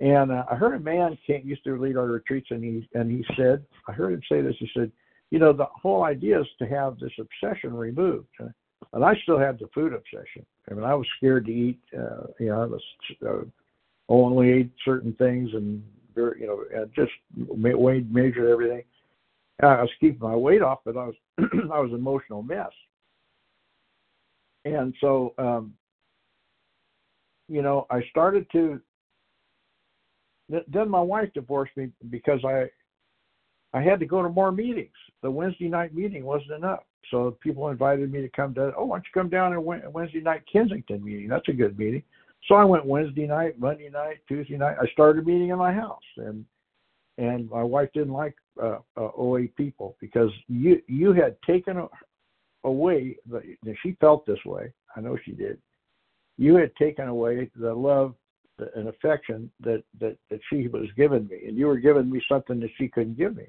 And 0.00 0.32
uh, 0.32 0.44
I 0.50 0.56
heard 0.56 0.74
a 0.74 0.80
man 0.80 1.16
came, 1.26 1.46
used 1.46 1.62
to 1.64 1.80
lead 1.80 1.96
our 1.96 2.06
retreats, 2.06 2.48
and 2.50 2.62
he 2.62 2.88
and 2.94 3.10
he 3.10 3.24
said, 3.36 3.64
I 3.88 3.92
heard 3.92 4.12
him 4.12 4.22
say 4.28 4.42
this. 4.42 4.56
He 4.58 4.68
said, 4.76 4.90
you 5.30 5.38
know, 5.38 5.52
the 5.52 5.66
whole 5.66 6.04
idea 6.04 6.40
is 6.40 6.46
to 6.58 6.66
have 6.66 6.98
this 6.98 7.12
obsession 7.18 7.72
removed. 7.72 8.26
I 8.92 9.14
still 9.22 9.38
had 9.38 9.58
the 9.58 9.68
food 9.74 9.94
obsession. 9.94 10.44
I 10.70 10.74
mean, 10.74 10.84
I 10.84 10.94
was 10.94 11.06
scared 11.16 11.46
to 11.46 11.52
eat. 11.52 11.80
Uh, 11.96 12.26
you 12.38 12.46
know, 12.46 12.62
I 12.62 12.66
was 12.66 12.82
uh, 13.26 13.44
only 14.08 14.50
ate 14.50 14.72
certain 14.84 15.14
things 15.14 15.50
and 15.54 15.82
very, 16.14 16.42
you 16.42 16.46
know, 16.46 16.64
and 16.74 16.90
just 16.94 17.12
weighed, 17.48 18.12
measured 18.12 18.50
everything. 18.50 18.82
I 19.62 19.80
was 19.80 19.90
keeping 20.00 20.20
my 20.20 20.34
weight 20.34 20.60
off, 20.60 20.80
but 20.84 20.96
I 20.96 21.06
was 21.06 21.14
I 21.38 21.80
was 21.80 21.90
an 21.90 21.98
emotional 21.98 22.42
mess. 22.42 22.70
And 24.64 24.94
so, 25.00 25.34
um, 25.38 25.74
you 27.48 27.62
know, 27.62 27.86
I 27.90 28.02
started 28.10 28.46
to. 28.52 28.80
Then 30.68 30.88
my 30.88 31.00
wife 31.00 31.32
divorced 31.32 31.74
me 31.76 31.90
because 32.10 32.40
I, 32.44 32.66
I 33.74 33.80
had 33.80 34.00
to 34.00 34.06
go 34.06 34.22
to 34.22 34.28
more 34.28 34.52
meetings. 34.52 34.90
The 35.22 35.30
Wednesday 35.30 35.68
night 35.68 35.94
meeting 35.94 36.24
wasn't 36.24 36.52
enough, 36.52 36.82
so 37.10 37.36
people 37.40 37.68
invited 37.68 38.12
me 38.12 38.20
to 38.20 38.28
come 38.28 38.54
to. 38.54 38.72
Oh, 38.76 38.86
why 38.86 38.96
don't 38.96 39.04
you 39.04 39.20
come 39.20 39.30
down 39.30 39.52
to 39.52 39.60
Wednesday 39.60 40.20
night 40.20 40.42
Kensington 40.52 41.02
meeting? 41.02 41.28
That's 41.28 41.48
a 41.48 41.52
good 41.52 41.78
meeting. 41.78 42.02
So 42.48 42.56
I 42.56 42.64
went 42.64 42.84
Wednesday 42.84 43.26
night, 43.26 43.58
Monday 43.58 43.88
night, 43.88 44.18
Tuesday 44.28 44.56
night. 44.56 44.76
I 44.80 44.86
started 44.88 45.26
meeting 45.26 45.48
in 45.50 45.58
my 45.58 45.72
house, 45.72 46.02
and 46.16 46.44
and 47.18 47.48
my 47.48 47.62
wife 47.62 47.88
didn't 47.94 48.12
like 48.12 48.34
uh, 48.60 48.78
uh, 48.96 49.10
OA 49.16 49.46
people 49.56 49.96
because 50.00 50.30
you 50.48 50.82
you 50.86 51.12
had 51.12 51.36
taken 51.46 51.88
away. 52.64 53.16
The, 53.30 53.56
she 53.82 53.96
felt 54.00 54.26
this 54.26 54.44
way. 54.44 54.72
I 54.96 55.00
know 55.00 55.16
she 55.24 55.32
did. 55.32 55.58
You 56.36 56.56
had 56.56 56.74
taken 56.76 57.08
away 57.08 57.50
the 57.56 57.72
love 57.72 58.14
and 58.74 58.88
affection 58.88 59.50
that 59.60 59.82
that 60.00 60.16
that 60.30 60.40
she 60.50 60.68
was 60.68 60.86
giving 60.96 61.28
me, 61.28 61.42
and 61.46 61.56
you 61.56 61.66
were 61.66 61.78
giving 61.78 62.10
me 62.10 62.20
something 62.28 62.60
that 62.60 62.70
she 62.76 62.88
couldn't 62.88 63.16
give 63.16 63.36
me 63.36 63.46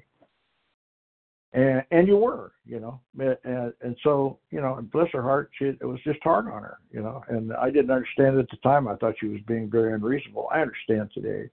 and 1.54 1.84
and 1.92 2.08
you 2.08 2.16
were, 2.16 2.52
you 2.66 2.80
know, 2.80 3.00
and 3.18 3.72
and 3.80 3.96
so 4.02 4.38
you 4.50 4.60
know, 4.60 4.74
and 4.74 4.90
bless 4.90 5.08
her 5.12 5.22
heart, 5.22 5.50
she 5.56 5.66
it 5.66 5.84
was 5.84 6.00
just 6.02 6.18
hard 6.22 6.46
on 6.48 6.62
her, 6.62 6.78
you 6.90 7.00
know, 7.00 7.22
and 7.28 7.52
I 7.54 7.70
didn't 7.70 7.92
understand 7.92 8.38
at 8.38 8.50
the 8.50 8.56
time. 8.58 8.88
I 8.88 8.96
thought 8.96 9.14
she 9.20 9.28
was 9.28 9.40
being 9.46 9.70
very 9.70 9.94
unreasonable. 9.94 10.48
I 10.52 10.60
understand 10.60 11.10
today, 11.14 11.48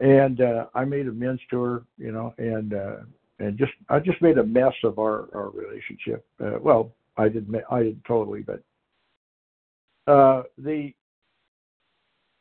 and 0.00 0.40
uh, 0.40 0.66
I 0.74 0.84
made 0.84 1.06
amends 1.06 1.40
to 1.50 1.62
her, 1.62 1.84
you 1.96 2.10
know, 2.10 2.34
and 2.38 2.74
uh, 2.74 2.96
and 3.38 3.56
just 3.56 3.72
I 3.88 4.00
just 4.00 4.20
made 4.20 4.38
a 4.38 4.44
mess 4.44 4.74
of 4.82 4.98
our 4.98 5.28
our 5.34 5.50
relationship. 5.50 6.26
Uh, 6.42 6.58
well, 6.60 6.90
I 7.16 7.28
didn't 7.28 7.54
I 7.70 7.84
didn't 7.84 8.04
totally, 8.06 8.42
but 8.42 8.60
uh, 10.12 10.42
the 10.58 10.92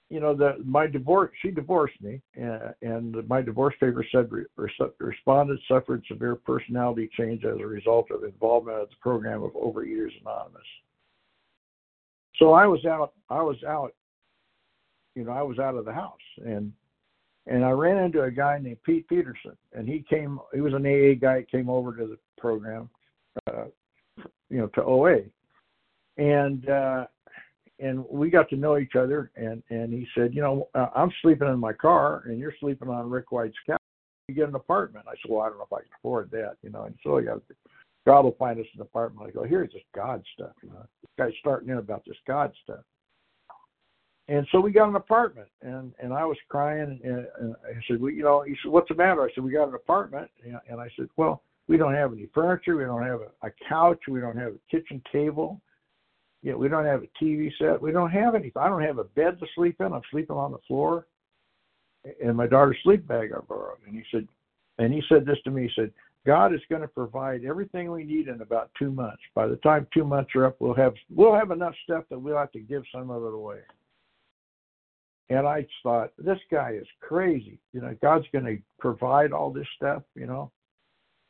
you 0.10 0.20
know, 0.20 0.36
the 0.36 0.58
my 0.64 0.86
divorce. 0.88 1.32
She 1.42 1.50
divorced 1.52 2.00
me, 2.02 2.22
and, 2.36 2.74
and 2.82 3.28
my 3.28 3.42
divorce 3.42 3.74
paper 3.80 4.06
said 4.12 4.32
re, 4.32 4.46
respondent 5.00 5.60
suffered 5.68 6.04
severe 6.08 6.36
personality 6.36 7.10
change 7.18 7.44
as 7.44 7.60
a 7.60 7.66
result 7.66 8.12
of 8.12 8.24
involvement 8.24 8.78
of 8.78 8.90
the 8.90 8.96
program 9.02 9.42
of 9.44 9.52
Overeaters 9.54 10.12
Anonymous. 10.22 10.62
So 12.38 12.54
I 12.54 12.68
was 12.68 12.86
out. 12.86 13.14
I 13.30 13.42
was 13.42 13.58
out. 13.68 13.94
You 15.16 15.24
know, 15.24 15.32
I 15.32 15.42
was 15.42 15.58
out 15.58 15.76
of 15.76 15.86
the 15.86 15.94
house, 15.94 16.20
and 16.46 16.72
and 17.48 17.66
I 17.66 17.72
ran 17.72 18.04
into 18.04 18.22
a 18.24 18.32
guy 18.32 18.60
named 18.62 18.84
Pete 18.84 19.08
Peterson, 19.08 19.58
and 19.74 19.88
he 19.88 20.06
came. 20.08 20.40
He 20.54 20.62
was 20.62 20.74
an 20.74 20.86
AA 20.86 21.16
guy. 21.20 21.46
Came 21.50 21.70
over 21.70 21.96
to 21.96 22.06
the 22.06 22.18
program, 22.38 22.90
uh, 23.48 23.66
you 24.50 24.60
know, 24.60 24.68
to 24.68 24.84
OA, 24.84 25.22
and 26.18 26.70
uh, 26.70 27.06
and 27.80 28.06
we 28.10 28.30
got 28.30 28.50
to 28.50 28.56
know 28.56 28.78
each 28.78 28.96
other 28.96 29.32
and 29.36 29.62
and 29.70 29.92
he 29.92 30.08
said 30.16 30.34
you 30.34 30.42
know 30.42 30.68
uh, 30.76 30.88
i'm 30.96 31.12
sleeping 31.22 31.48
in 31.48 31.60
my 31.60 31.74
car 31.74 32.24
and 32.26 32.40
you're 32.40 32.54
sleeping 32.60 32.90
on 32.90 33.10
rick 33.10 33.32
white's 33.32 33.56
couch. 33.66 33.80
You 34.28 34.34
get 34.34 34.50
an 34.50 34.56
apartment. 34.56 35.06
I 35.08 35.12
said 35.22 35.30
well 35.30 35.42
i 35.42 35.50
don't 35.50 35.58
know 35.58 35.68
if 35.70 35.74
i 35.74 35.82
can 35.82 35.90
afford 36.00 36.32
that 36.32 36.56
you 36.62 36.70
know 36.70 36.84
and 36.84 36.96
so 37.04 37.20
got 37.22 37.42
god 38.06 38.22
will 38.22 38.36
find 38.38 38.60
us 38.60 38.66
an 38.76 38.82
apartment. 38.82 39.28
I 39.28 39.32
go 39.32 39.44
here's 39.44 39.72
this 39.74 39.82
god 39.94 40.24
stuff 40.34 40.54
you 40.64 40.70
know. 40.70 40.86
This 41.02 41.12
guy's 41.18 41.40
starting 41.40 41.70
in 41.70 41.78
about 41.78 42.04
this 42.06 42.18
god 42.28 42.52
stuff. 42.64 42.84
And 44.28 44.48
so 44.52 44.60
we 44.60 44.72
got 44.72 44.90
an 44.90 44.96
apartment 44.96 45.50
and 45.62 45.94
and 46.00 46.14
i 46.14 46.26
was 46.26 46.38
crying 46.50 47.00
and, 47.04 47.28
and 47.40 47.56
i 47.68 47.74
said 47.88 48.02
well 48.02 48.12
you 48.12 48.24
know 48.24 48.42
he 48.42 48.56
said 48.64 48.72
what's 48.72 48.90
the 48.90 48.96
matter? 48.96 49.22
I 49.22 49.30
said 49.36 49.44
we 49.44 49.52
got 49.52 49.68
an 49.68 49.76
apartment 49.76 50.30
and, 50.44 50.58
and 50.70 50.80
i 50.80 50.88
said 50.96 51.08
well 51.18 51.44
we 51.68 51.78
don't 51.78 51.96
have 51.96 52.14
any 52.14 52.30
furniture. 52.34 52.76
We 52.76 52.84
don't 52.84 53.04
have 53.04 53.22
a, 53.22 53.48
a 53.48 53.52
couch. 53.68 54.00
We 54.08 54.20
don't 54.20 54.38
have 54.38 54.54
a 54.54 54.60
kitchen 54.70 55.02
table 55.12 55.62
you 56.46 56.52
know, 56.52 56.60
we 56.60 56.70
don't 56.70 56.86
have 56.86 57.02
a 57.02 57.24
TV 57.24 57.52
set. 57.58 57.82
We 57.82 57.92
don't 57.92 58.12
have 58.12 58.36
anything. 58.36 58.62
I 58.62 58.70
don't 58.70 58.84
have 58.84 59.00
a 59.00 59.04
bed 59.04 59.40
to 59.40 59.48
sleep 59.56 59.78
in. 59.80 59.92
I'm 59.92 60.02
sleeping 60.12 60.36
on 60.36 60.52
the 60.52 60.60
floor. 60.68 61.08
And 62.24 62.38
my 62.38 62.46
daughter's 62.46 62.78
sleep 62.84 63.08
bag 63.08 63.32
I 63.36 63.40
borrowed. 63.40 63.80
And 63.88 63.96
he 63.96 64.04
said, 64.12 64.28
and 64.78 64.94
he 64.94 65.02
said 65.10 65.26
this 65.26 65.40
to 65.46 65.50
me. 65.50 65.64
He 65.64 65.72
said, 65.76 65.92
God 66.24 66.54
is 66.54 66.62
going 66.70 66.84
to 66.84 66.88
provide 66.88 67.46
everything 67.46 67.90
we 67.90 68.04
need 68.04 68.28
in 68.28 68.42
about 68.42 68.70
two 68.78 68.92
months. 68.92 69.24
By 69.34 69.48
the 69.48 69.56
time 69.58 69.88
two 69.92 70.04
months 70.04 70.36
are 70.36 70.46
up, 70.46 70.58
we'll 70.60 70.76
have 70.76 70.94
we'll 71.10 71.34
have 71.34 71.50
enough 71.50 71.74
stuff 71.84 72.04
that 72.12 72.20
we'll 72.20 72.38
have 72.38 72.52
to 72.52 72.60
give 72.60 72.84
some 72.94 73.10
of 73.10 73.24
it 73.24 73.34
away. 73.34 73.62
And 75.30 75.48
I 75.48 75.66
thought, 75.82 76.12
this 76.20 76.38
guy 76.52 76.74
is 76.80 76.88
crazy. 77.02 77.58
You 77.74 77.82
know, 77.82 77.96
God's 78.04 78.28
going 78.32 78.46
to 78.46 78.58
provide 78.78 79.32
all 79.32 79.52
this 79.52 79.68
stuff. 79.78 80.04
You 80.14 80.28
know, 80.28 80.52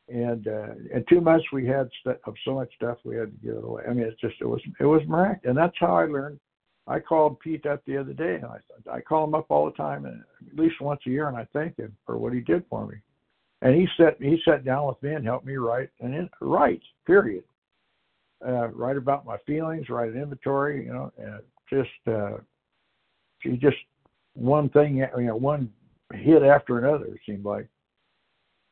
and 0.07 0.47
uh, 0.47 0.73
in 0.93 1.03
two 1.09 1.21
months 1.21 1.45
we 1.51 1.65
had 1.65 1.89
st- 2.01 2.19
of 2.25 2.35
so 2.45 2.55
much 2.55 2.69
stuff 2.75 2.97
we 3.03 3.15
had 3.15 3.31
to 3.31 3.45
give 3.45 3.57
it 3.57 3.63
away. 3.63 3.83
I 3.89 3.93
mean, 3.93 4.05
it's 4.05 4.19
just 4.21 4.35
it 4.39 4.45
was 4.45 4.61
it 4.79 4.85
was 4.85 5.01
miraculous, 5.07 5.41
and 5.45 5.57
that's 5.57 5.75
how 5.79 5.95
I 5.95 6.05
learned. 6.05 6.39
I 6.87 6.99
called 6.99 7.39
Pete 7.39 7.65
up 7.65 7.83
the 7.85 7.97
other 7.97 8.13
day, 8.13 8.35
and 8.35 8.45
I 8.45 8.59
I 8.91 9.01
call 9.01 9.23
him 9.23 9.33
up 9.33 9.47
all 9.49 9.65
the 9.65 9.71
time, 9.71 10.05
and 10.05 10.23
at 10.51 10.59
least 10.59 10.81
once 10.81 11.01
a 11.07 11.09
year, 11.09 11.27
and 11.27 11.37
I 11.37 11.47
thank 11.53 11.77
him 11.77 11.95
for 12.05 12.17
what 12.17 12.33
he 12.33 12.41
did 12.41 12.63
for 12.69 12.85
me. 12.85 12.97
And 13.61 13.73
he 13.75 13.87
sat 13.97 14.17
he 14.21 14.39
sat 14.45 14.63
down 14.63 14.87
with 14.87 15.01
me 15.01 15.13
and 15.13 15.25
helped 15.25 15.45
me 15.45 15.55
write 15.55 15.89
and 15.99 16.13
in, 16.13 16.29
write 16.41 16.81
period. 17.07 17.43
Uh, 18.45 18.67
write 18.67 18.97
about 18.97 19.25
my 19.25 19.37
feelings, 19.47 19.89
write 19.89 20.11
an 20.11 20.21
inventory, 20.21 20.85
you 20.85 20.93
know, 20.93 21.11
and 21.17 21.39
just 21.69 21.89
uh, 22.07 22.37
she 23.41 23.53
just 23.57 23.77
one 24.33 24.69
thing, 24.69 24.97
you 24.97 25.23
know, 25.23 25.35
one 25.35 25.71
hit 26.13 26.43
after 26.43 26.77
another. 26.77 27.05
It 27.05 27.21
seemed 27.25 27.45
like 27.45 27.67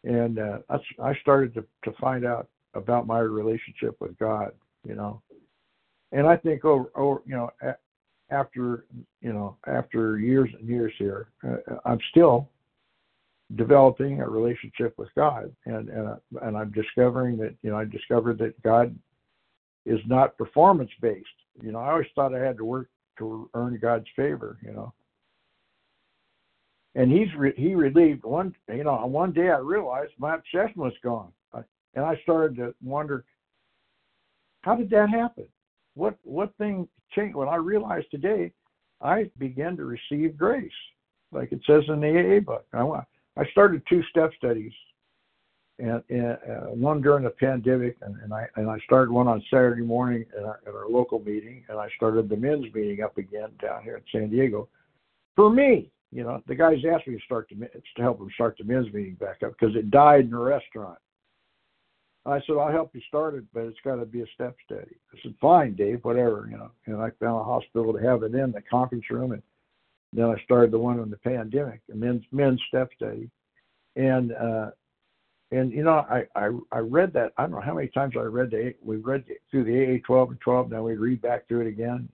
and 0.03 0.39
uh, 0.39 0.57
I 1.01 1.15
started 1.21 1.53
to 1.55 1.65
to 1.83 1.97
find 1.99 2.25
out 2.25 2.47
about 2.73 3.07
my 3.07 3.19
relationship 3.19 3.95
with 3.99 4.17
God, 4.17 4.51
you 4.87 4.95
know, 4.95 5.21
and 6.11 6.27
I 6.27 6.37
think 6.37 6.65
over, 6.65 6.89
over 6.95 7.21
you 7.25 7.35
know 7.35 7.49
after 8.29 8.85
you 9.21 9.33
know 9.33 9.57
after 9.67 10.17
years 10.19 10.49
and 10.59 10.67
years 10.67 10.93
here, 10.97 11.27
uh, 11.47 11.75
I'm 11.85 11.99
still 12.11 12.49
developing 13.55 14.21
a 14.21 14.27
relationship 14.27 14.93
with 14.97 15.09
God, 15.15 15.53
and 15.65 15.89
and 15.89 16.07
uh, 16.07 16.15
and 16.41 16.57
I'm 16.57 16.71
discovering 16.71 17.37
that 17.37 17.55
you 17.61 17.71
know 17.71 17.77
I 17.77 17.85
discovered 17.85 18.37
that 18.39 18.61
God 18.63 18.97
is 19.85 19.99
not 20.07 20.37
performance 20.37 20.91
based. 21.01 21.27
You 21.61 21.71
know, 21.71 21.79
I 21.79 21.91
always 21.91 22.07
thought 22.15 22.33
I 22.33 22.39
had 22.39 22.57
to 22.57 22.65
work 22.65 22.89
to 23.19 23.49
earn 23.53 23.77
God's 23.81 24.07
favor, 24.15 24.57
you 24.65 24.71
know, 24.71 24.93
and 26.95 27.11
he's 27.11 27.33
re- 27.35 27.53
he 27.55 27.75
relieved 27.75 28.23
one 28.23 28.55
you 28.69 28.83
know 28.83 29.05
one 29.05 29.31
day 29.31 29.49
I 29.49 29.57
realized 29.57 30.11
my 30.17 30.35
obsession 30.35 30.81
was 30.81 30.93
gone, 31.03 31.31
and 31.95 32.05
I 32.05 32.19
started 32.23 32.55
to 32.57 32.73
wonder 32.83 33.25
how 34.61 34.75
did 34.75 34.89
that 34.91 35.09
happen? 35.09 35.45
What 35.95 36.17
what 36.23 36.55
thing 36.57 36.87
changed? 37.15 37.35
When 37.35 37.49
I 37.49 37.55
realized 37.55 38.07
today, 38.11 38.51
I 39.01 39.29
began 39.37 39.77
to 39.77 39.85
receive 39.85 40.37
grace, 40.37 40.71
like 41.31 41.51
it 41.51 41.61
says 41.67 41.83
in 41.87 41.99
the 41.99 42.37
AA 42.37 42.39
book. 42.39 42.65
I 42.73 42.81
I 43.39 43.45
started 43.51 43.83
two 43.89 44.03
step 44.09 44.31
studies, 44.37 44.71
and, 45.79 46.01
and 46.09 46.31
uh, 46.31 46.69
one 46.69 47.01
during 47.01 47.23
the 47.23 47.31
pandemic, 47.31 47.97
and, 48.01 48.15
and 48.23 48.33
I 48.33 48.47
and 48.55 48.69
I 48.69 48.79
started 48.85 49.11
one 49.11 49.27
on 49.27 49.43
Saturday 49.49 49.81
morning 49.81 50.25
at 50.37 50.43
our, 50.43 50.59
at 50.65 50.73
our 50.73 50.89
local 50.89 51.19
meeting, 51.19 51.63
and 51.67 51.77
I 51.77 51.89
started 51.95 52.29
the 52.29 52.37
men's 52.37 52.73
meeting 52.73 53.01
up 53.03 53.17
again 53.17 53.49
down 53.61 53.83
here 53.83 53.97
in 53.97 54.03
San 54.11 54.29
Diego. 54.29 54.69
For 55.35 55.49
me, 55.49 55.91
you 56.13 56.23
know, 56.23 56.41
the 56.47 56.55
guys 56.55 56.77
asked 56.93 57.07
me 57.07 57.15
to 57.15 57.23
start 57.25 57.49
the 57.49 57.55
to 57.55 58.01
help 58.01 58.19
them 58.19 58.29
start 58.35 58.55
the 58.57 58.63
men's 58.63 58.93
meeting 58.93 59.15
back 59.15 59.41
up 59.43 59.53
because 59.59 59.75
it 59.75 59.89
died 59.89 60.25
in 60.25 60.31
the 60.31 60.37
restaurant. 60.37 60.97
I 62.25 62.39
said, 62.45 62.55
I'll 62.57 62.71
help 62.71 62.91
you 62.93 63.01
start 63.07 63.35
it, 63.35 63.43
but 63.53 63.63
it's 63.63 63.79
got 63.83 63.95
to 63.95 64.05
be 64.05 64.21
a 64.21 64.25
step 64.33 64.55
study. 64.65 64.95
I 65.13 65.17
said, 65.21 65.35
fine, 65.41 65.75
Dave, 65.75 65.99
whatever, 66.03 66.47
you 66.49 66.57
know. 66.57 66.71
And 66.85 66.95
I 67.01 67.09
found 67.19 67.41
a 67.41 67.43
hospital 67.43 67.91
to 67.91 67.99
have 67.99 68.23
it 68.23 68.33
in, 68.33 68.51
the 68.51 68.61
conference 68.61 69.03
room, 69.09 69.33
and 69.33 69.41
then 70.13 70.25
I 70.25 70.41
started 70.43 70.71
the 70.71 70.79
one 70.79 70.99
on 70.99 71.09
the 71.09 71.17
pandemic, 71.17 71.81
a 71.91 71.95
men's 71.95 72.23
men's 72.31 72.61
step 72.67 72.89
study. 72.95 73.29
And 73.95 74.33
uh 74.33 74.71
and 75.51 75.71
you 75.71 75.83
know, 75.83 76.05
I, 76.09 76.25
I 76.35 76.49
I 76.71 76.79
read 76.79 77.13
that. 77.13 77.33
I 77.37 77.43
don't 77.43 77.51
know 77.51 77.61
how 77.61 77.75
many 77.75 77.87
times 77.89 78.13
I 78.17 78.21
read 78.21 78.51
the 78.51 78.73
we 78.83 78.97
read 78.97 79.25
through 79.51 79.65
the 79.65 79.95
AA 79.95 80.05
12 80.05 80.31
and 80.31 80.41
12. 80.41 80.71
Now 80.71 80.83
we 80.83 80.95
read 80.95 81.21
back 81.21 81.47
through 81.47 81.61
it 81.61 81.67
again. 81.67 82.09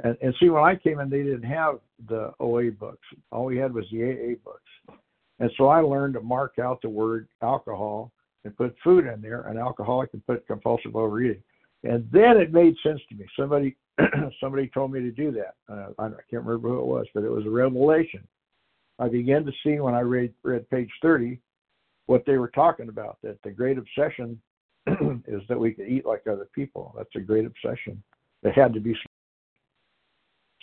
And, 0.00 0.16
and 0.22 0.34
see, 0.40 0.48
when 0.48 0.64
I 0.64 0.74
came 0.74 1.00
in, 1.00 1.10
they 1.10 1.22
didn't 1.22 1.42
have 1.42 1.78
the 2.08 2.32
OA 2.40 2.70
books. 2.70 3.06
All 3.30 3.44
we 3.44 3.56
had 3.56 3.72
was 3.72 3.84
the 3.90 4.02
AA 4.02 4.34
books. 4.44 4.98
And 5.38 5.50
so 5.56 5.68
I 5.68 5.80
learned 5.80 6.14
to 6.14 6.20
mark 6.20 6.58
out 6.58 6.82
the 6.82 6.88
word 6.88 7.28
alcohol 7.42 8.12
and 8.44 8.56
put 8.56 8.74
food 8.82 9.06
in 9.06 9.20
there, 9.20 9.42
an 9.42 9.58
alcoholic 9.58 10.10
can 10.10 10.20
put 10.26 10.46
compulsive 10.46 10.96
overeating. 10.96 11.42
And 11.84 12.08
then 12.12 12.36
it 12.36 12.52
made 12.52 12.74
sense 12.82 13.00
to 13.08 13.14
me. 13.14 13.26
Somebody 13.38 13.76
somebody 14.40 14.68
told 14.68 14.92
me 14.92 15.00
to 15.00 15.10
do 15.10 15.32
that. 15.32 15.54
Uh, 15.68 15.88
I, 15.98 16.08
can't 16.30 16.44
remember 16.44 16.68
who 16.68 16.78
it 16.78 16.86
was, 16.86 17.06
but 17.14 17.24
it 17.24 17.30
was 17.30 17.44
a 17.44 17.50
revelation. 17.50 18.26
I 18.98 19.08
began 19.08 19.44
to 19.44 19.52
see 19.62 19.80
when 19.80 19.94
I 19.94 20.00
read 20.00 20.32
read 20.42 20.68
page 20.70 20.90
30 21.02 21.38
what 22.06 22.24
they 22.26 22.38
were 22.38 22.48
talking 22.48 22.88
about. 22.88 23.18
That 23.22 23.38
the 23.42 23.50
great 23.50 23.78
obsession 23.78 24.40
is 25.26 25.42
that 25.48 25.58
we 25.58 25.72
could 25.72 25.88
eat 25.88 26.06
like 26.06 26.26
other 26.26 26.48
people. 26.54 26.94
That's 26.96 27.14
a 27.16 27.20
great 27.20 27.46
obsession. 27.46 28.02
It 28.42 28.54
had 28.54 28.72
to 28.74 28.80
be 28.80 28.96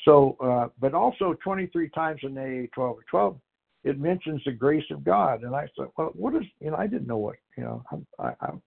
so, 0.05 0.37
uh, 0.41 0.67
but 0.79 0.93
also 0.93 1.35
23 1.43 1.89
times 1.89 2.21
in 2.23 2.37
AA 2.37 2.67
12 2.73 2.97
or 2.97 3.03
12, 3.09 3.37
it 3.83 3.99
mentions 3.99 4.41
the 4.45 4.51
grace 4.51 4.85
of 4.91 5.03
God. 5.03 5.43
And 5.43 5.55
I 5.55 5.67
said, 5.77 5.87
well, 5.97 6.11
what 6.13 6.35
is, 6.35 6.43
you 6.59 6.71
know, 6.71 6.77
I 6.77 6.87
didn't 6.87 7.07
know 7.07 7.17
what, 7.17 7.35
you 7.57 7.63
know, 7.63 7.83
I'm, 7.91 8.05
I, 8.19 8.33
I'm, 8.41 8.61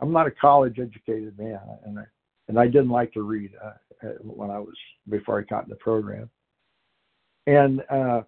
I'm 0.00 0.12
not 0.12 0.26
a 0.26 0.30
college 0.30 0.78
educated 0.78 1.38
man. 1.38 1.60
And 1.84 1.98
I, 1.98 2.04
and 2.48 2.58
I 2.58 2.66
didn't 2.66 2.90
like 2.90 3.12
to 3.12 3.22
read 3.22 3.52
uh, 3.62 4.06
uh 4.06 4.12
when 4.20 4.50
I 4.50 4.58
was, 4.58 4.74
before 5.08 5.38
I 5.38 5.42
got 5.42 5.64
in 5.64 5.70
the 5.70 5.76
program. 5.76 6.28
And, 7.46 7.82
uh, 7.90 8.22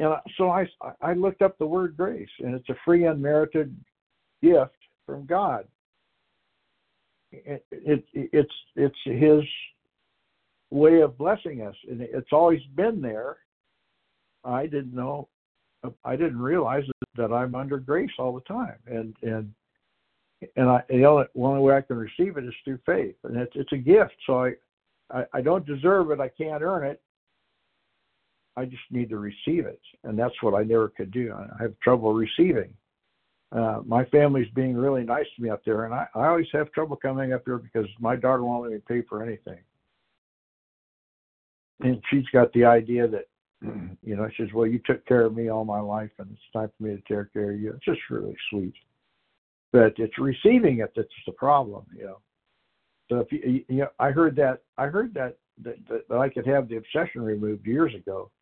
and 0.00 0.14
so 0.36 0.50
I, 0.50 0.66
I 1.00 1.14
looked 1.14 1.42
up 1.42 1.56
the 1.58 1.66
word 1.66 1.96
grace, 1.96 2.28
and 2.40 2.54
it's 2.54 2.68
a 2.68 2.74
free, 2.84 3.06
unmerited 3.06 3.74
gift 4.42 4.74
from 5.06 5.24
God 5.24 5.66
it, 7.44 7.66
it, 7.70 8.04
it's 8.14 8.52
it's 8.76 8.96
his 9.04 9.42
way 10.70 11.00
of 11.00 11.16
blessing 11.18 11.62
us 11.62 11.76
and 11.88 12.00
it's 12.00 12.32
always 12.32 12.60
been 12.74 13.00
there. 13.00 13.38
I 14.44 14.66
didn't 14.66 14.94
know 14.94 15.28
i 16.04 16.16
didn't 16.16 16.40
realize 16.40 16.84
that 17.16 17.32
i'm 17.32 17.54
under 17.54 17.78
grace 17.78 18.10
all 18.18 18.34
the 18.34 18.40
time 18.42 18.78
and 18.86 19.14
and 19.22 19.52
and 20.56 20.68
i 20.68 20.82
the 20.88 21.04
only, 21.04 21.26
only 21.36 21.60
way 21.60 21.76
i 21.76 21.80
can 21.80 21.96
receive 21.96 22.36
it 22.36 22.44
is 22.44 22.54
through 22.64 22.78
faith 22.86 23.16
and 23.24 23.36
it's 23.36 23.52
it's 23.54 23.72
a 23.72 23.76
gift 23.76 24.14
so 24.26 24.44
I, 24.44 24.52
I 25.10 25.24
i 25.34 25.40
don't 25.40 25.66
deserve 25.66 26.10
it 26.10 26.20
i 26.20 26.28
can't 26.28 26.62
earn 26.62 26.86
it. 26.86 27.00
I 28.56 28.66
just 28.66 28.82
need 28.90 29.10
to 29.10 29.18
receive 29.18 29.66
it 29.66 29.80
and 30.04 30.18
that's 30.18 30.40
what 30.42 30.54
i 30.54 30.62
never 30.62 30.88
could 30.88 31.10
do. 31.10 31.34
I 31.34 31.62
have 31.62 31.78
trouble 31.80 32.14
receiving 32.14 32.72
uh, 33.54 33.80
my 33.86 34.04
family's 34.06 34.50
being 34.54 34.74
really 34.74 35.04
nice 35.04 35.26
to 35.36 35.42
me 35.42 35.48
up 35.48 35.64
there, 35.64 35.84
and 35.84 35.94
I, 35.94 36.06
I 36.16 36.26
always 36.26 36.48
have 36.52 36.72
trouble 36.72 36.96
coming 36.96 37.32
up 37.32 37.42
here 37.44 37.58
because 37.58 37.86
my 38.00 38.16
daughter 38.16 38.42
won't 38.42 38.64
let 38.64 38.72
me 38.72 38.80
pay 38.86 39.02
for 39.08 39.22
anything. 39.22 39.60
And 41.80 42.02
she's 42.10 42.26
got 42.32 42.52
the 42.52 42.64
idea 42.64 43.06
that, 43.06 43.26
you 44.02 44.16
know, 44.16 44.28
she 44.36 44.42
says, 44.42 44.52
"Well, 44.52 44.66
you 44.66 44.80
took 44.84 45.06
care 45.06 45.24
of 45.24 45.36
me 45.36 45.50
all 45.50 45.64
my 45.64 45.78
life, 45.78 46.10
and 46.18 46.28
it's 46.32 46.52
time 46.52 46.70
for 46.76 46.82
me 46.82 46.96
to 46.96 46.96
take 46.96 47.32
care 47.32 47.52
of 47.52 47.60
you." 47.60 47.72
It's 47.74 47.84
just 47.84 48.00
really 48.10 48.36
sweet, 48.50 48.74
but 49.72 49.94
it's 49.98 50.18
receiving 50.18 50.80
it 50.80 50.92
that's 50.96 51.08
the 51.24 51.32
problem, 51.32 51.84
you 51.96 52.06
know. 52.06 52.18
So 53.08 53.20
if 53.20 53.30
you, 53.30 53.64
you 53.68 53.76
know, 53.82 53.88
I 54.00 54.10
heard 54.10 54.34
that, 54.36 54.62
I 54.78 54.86
heard 54.86 55.14
that 55.14 55.38
that, 55.62 55.76
that 56.08 56.18
I 56.18 56.28
could 56.28 56.46
have 56.46 56.68
the 56.68 56.78
obsession 56.78 57.22
removed 57.22 57.66
years 57.66 57.94
ago, 57.94 58.32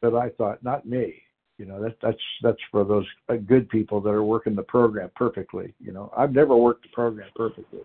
but 0.00 0.14
I 0.14 0.30
thought, 0.30 0.62
not 0.62 0.86
me 0.86 1.22
you 1.60 1.66
know 1.66 1.78
that 1.82 1.94
that's 2.00 2.22
that's 2.42 2.58
for 2.70 2.84
those 2.84 3.04
uh, 3.28 3.34
good 3.34 3.68
people 3.68 4.00
that 4.00 4.08
are 4.08 4.24
working 4.24 4.56
the 4.56 4.62
program 4.62 5.10
perfectly 5.14 5.74
you 5.78 5.92
know. 5.92 6.10
I've 6.16 6.32
never 6.32 6.56
worked 6.56 6.84
the 6.84 6.88
program 6.88 7.28
perfectly. 7.36 7.80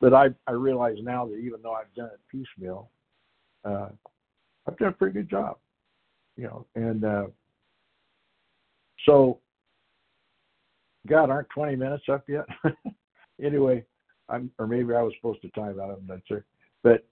But 0.00 0.14
i 0.14 0.28
i 0.46 0.52
realize 0.52 0.96
now 1.02 1.26
that 1.26 1.36
even 1.36 1.60
though 1.62 1.74
i've 1.74 1.94
done 1.94 2.06
it 2.06 2.20
piecemeal 2.32 2.88
uh 3.66 3.90
i've 4.66 4.78
done 4.78 4.88
a 4.88 4.92
pretty 4.92 5.12
good 5.12 5.28
job 5.28 5.58
you 6.36 6.44
know 6.44 6.64
and 6.76 7.04
uh 7.04 7.26
so 9.04 9.38
god 11.06 11.28
aren't 11.28 11.48
20 11.50 11.76
minutes 11.76 12.04
up 12.10 12.24
yet? 12.26 12.46
Anyway 13.40 13.84
i'm 14.30 14.50
or 14.58 14.66
maybe 14.66 14.94
i 14.94 15.02
was 15.02 15.12
supposed 15.20 15.42
to 15.42 15.50
time 15.50 15.78
out 15.78 15.90
i'm 15.90 16.06
not 16.06 16.18
sure. 16.26 16.44
But 16.82 17.04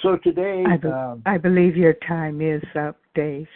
so 0.00 0.16
today 0.16 0.64
I, 0.66 0.76
be- 0.76 0.88
um, 0.88 1.22
I 1.26 1.36
believe 1.38 1.76
your 1.76 1.94
time 2.08 2.40
is 2.40 2.62
up 2.74 2.96
dave 3.14 3.48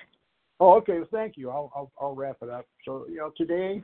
Oh, 0.61 0.75
okay. 0.77 0.99
Well, 0.99 1.09
thank 1.11 1.37
you. 1.37 1.51
I'll, 1.51 1.73
I'll, 1.75 1.90
I'll 2.01 2.14
wrap 2.14 2.37
it 2.43 2.49
up. 2.49 2.67
So, 2.85 3.07
you 3.09 3.17
know, 3.17 3.33
today 3.37 3.83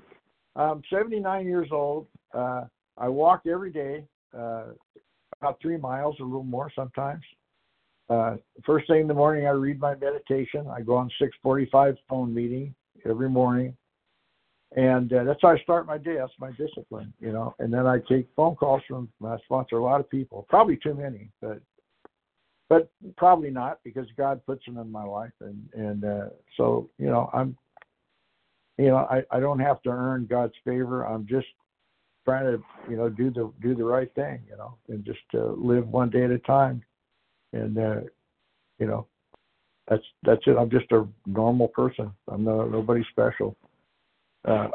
I'm 0.57 0.83
79 0.93 1.47
years 1.47 1.69
old. 1.73 2.07
Uh, 2.33 2.65
I 2.97 3.09
walk 3.09 3.43
every 3.51 3.73
day, 3.73 4.05
uh, 4.37 4.67
about 5.41 5.59
three 5.61 5.77
miles, 5.77 6.17
a 6.21 6.23
little 6.23 6.45
more 6.45 6.71
sometimes. 6.75 7.23
Uh, 8.09 8.37
first 8.67 8.89
thing 8.89 9.03
in 9.03 9.09
the 9.09 9.15
morning, 9.15 9.47
I 9.47 9.51
read 9.51 9.81
my 9.81 9.95
meditation. 9.95 10.67
I 10.69 10.81
go 10.83 10.97
on 10.97 11.11
6:45 11.21 11.97
phone 12.09 12.35
meeting 12.35 12.75
every 13.09 13.31
morning, 13.31 13.77
and 14.77 15.13
uh, 15.13 15.23
that's 15.23 15.39
how 15.43 15.51
I 15.51 15.59
start 15.59 15.87
my 15.87 15.97
day. 15.97 16.17
That's 16.17 16.33
my 16.41 16.51
discipline, 16.53 17.15
you 17.21 17.33
know. 17.33 17.55
And 17.61 17.73
then 17.73 17.87
I 17.87 17.99
take 18.09 18.27
phone 18.35 18.57
calls 18.57 18.83
from. 18.89 19.09
I 19.25 19.37
sponsor 19.45 19.77
a 19.77 19.83
lot 19.83 20.01
of 20.01 20.11
people, 20.11 20.45
probably 20.49 20.77
too 20.77 20.95
many, 20.95 21.31
but 21.41 21.61
but 22.71 22.89
probably 23.17 23.51
not 23.51 23.81
because 23.85 24.07
God 24.17 24.41
puts 24.47 24.65
them 24.65 24.79
in 24.79 24.91
my 24.91 25.05
life, 25.05 25.33
and 25.41 25.69
and 25.75 26.05
uh, 26.05 26.29
so 26.57 26.89
you 26.99 27.07
know 27.07 27.29
I'm, 27.35 27.59
you 28.79 28.87
know 28.87 29.09
I 29.11 29.23
I 29.31 29.41
don't 29.41 29.59
have 29.59 29.83
to 29.83 29.91
earn 29.91 30.27
God's 30.31 30.55
favor. 30.65 31.05
I'm 31.05 31.27
just 31.27 31.49
trying 32.25 32.45
to 32.45 32.63
you 32.89 32.97
know 32.97 33.11
do 33.11 33.31
the 33.31 33.53
do 33.61 33.75
the 33.75 33.85
right 33.85 34.15
thing, 34.15 34.41
you 34.49 34.57
know, 34.57 34.77
and 34.89 35.05
just 35.05 35.19
uh, 35.35 35.51
live 35.57 35.89
one 35.89 36.11
day 36.11 36.25
at 36.25 36.31
a 36.31 36.39
time, 36.39 36.81
and 37.53 37.77
uh, 37.77 38.01
you 38.79 38.87
know 38.87 39.07
that's 39.89 40.05
that's 40.23 40.43
it. 40.47 40.57
I'm 40.57 40.71
just 40.71 40.91
a 40.93 41.07
normal 41.27 41.69
person. 41.69 42.13
I'm 42.29 42.45
no 42.45 42.65
nobody 42.67 43.05
special. 43.11 43.57
Uh, 44.47 44.69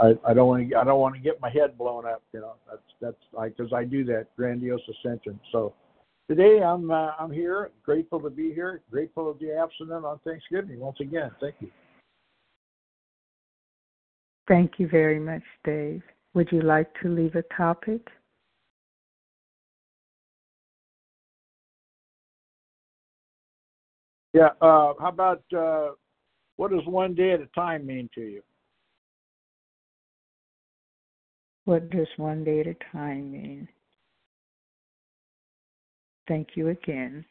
I, 0.00 0.12
I 0.26 0.34
don't 0.34 0.46
want 0.46 0.70
to 0.70 0.76
I 0.76 0.84
don't 0.84 1.00
want 1.00 1.16
to 1.16 1.20
get 1.20 1.40
my 1.40 1.50
head 1.50 1.76
blown 1.76 2.06
up, 2.06 2.22
you 2.32 2.38
know. 2.38 2.54
That's 2.70 2.82
that's 3.32 3.50
because 3.56 3.72
I 3.72 3.82
do 3.82 4.04
that 4.04 4.28
grandiose 4.36 4.80
ascension. 4.88 5.40
So 5.50 5.74
today 6.30 6.62
I'm 6.62 6.92
uh, 6.92 7.10
I'm 7.18 7.32
here, 7.32 7.70
grateful 7.82 8.20
to 8.20 8.30
be 8.30 8.54
here, 8.54 8.82
grateful 8.88 9.32
to 9.32 9.38
be 9.38 9.50
abstinent 9.50 10.04
on 10.04 10.20
Thanksgiving 10.20 10.78
once 10.78 10.98
again. 11.00 11.30
Thank 11.40 11.56
you. 11.58 11.68
Thank 14.46 14.78
you 14.78 14.88
very 14.88 15.18
much, 15.18 15.42
Dave. 15.64 16.02
Would 16.34 16.48
you 16.52 16.62
like 16.62 16.88
to 17.02 17.08
leave 17.08 17.34
a 17.34 17.42
topic? 17.56 18.06
Yeah. 24.32 24.50
Uh, 24.60 24.94
how 25.00 25.08
about 25.08 25.42
uh, 25.56 25.88
what 26.56 26.70
does 26.70 26.86
one 26.86 27.14
day 27.14 27.32
at 27.32 27.40
a 27.40 27.46
time 27.46 27.86
mean 27.86 28.08
to 28.14 28.20
you? 28.20 28.42
What 31.64 31.90
does 31.90 32.06
one 32.16 32.44
day 32.44 32.60
at 32.60 32.68
a 32.68 32.76
time 32.92 33.32
mean? 33.32 33.68
Thank 36.30 36.50
you 36.54 36.68
again. 36.68 37.24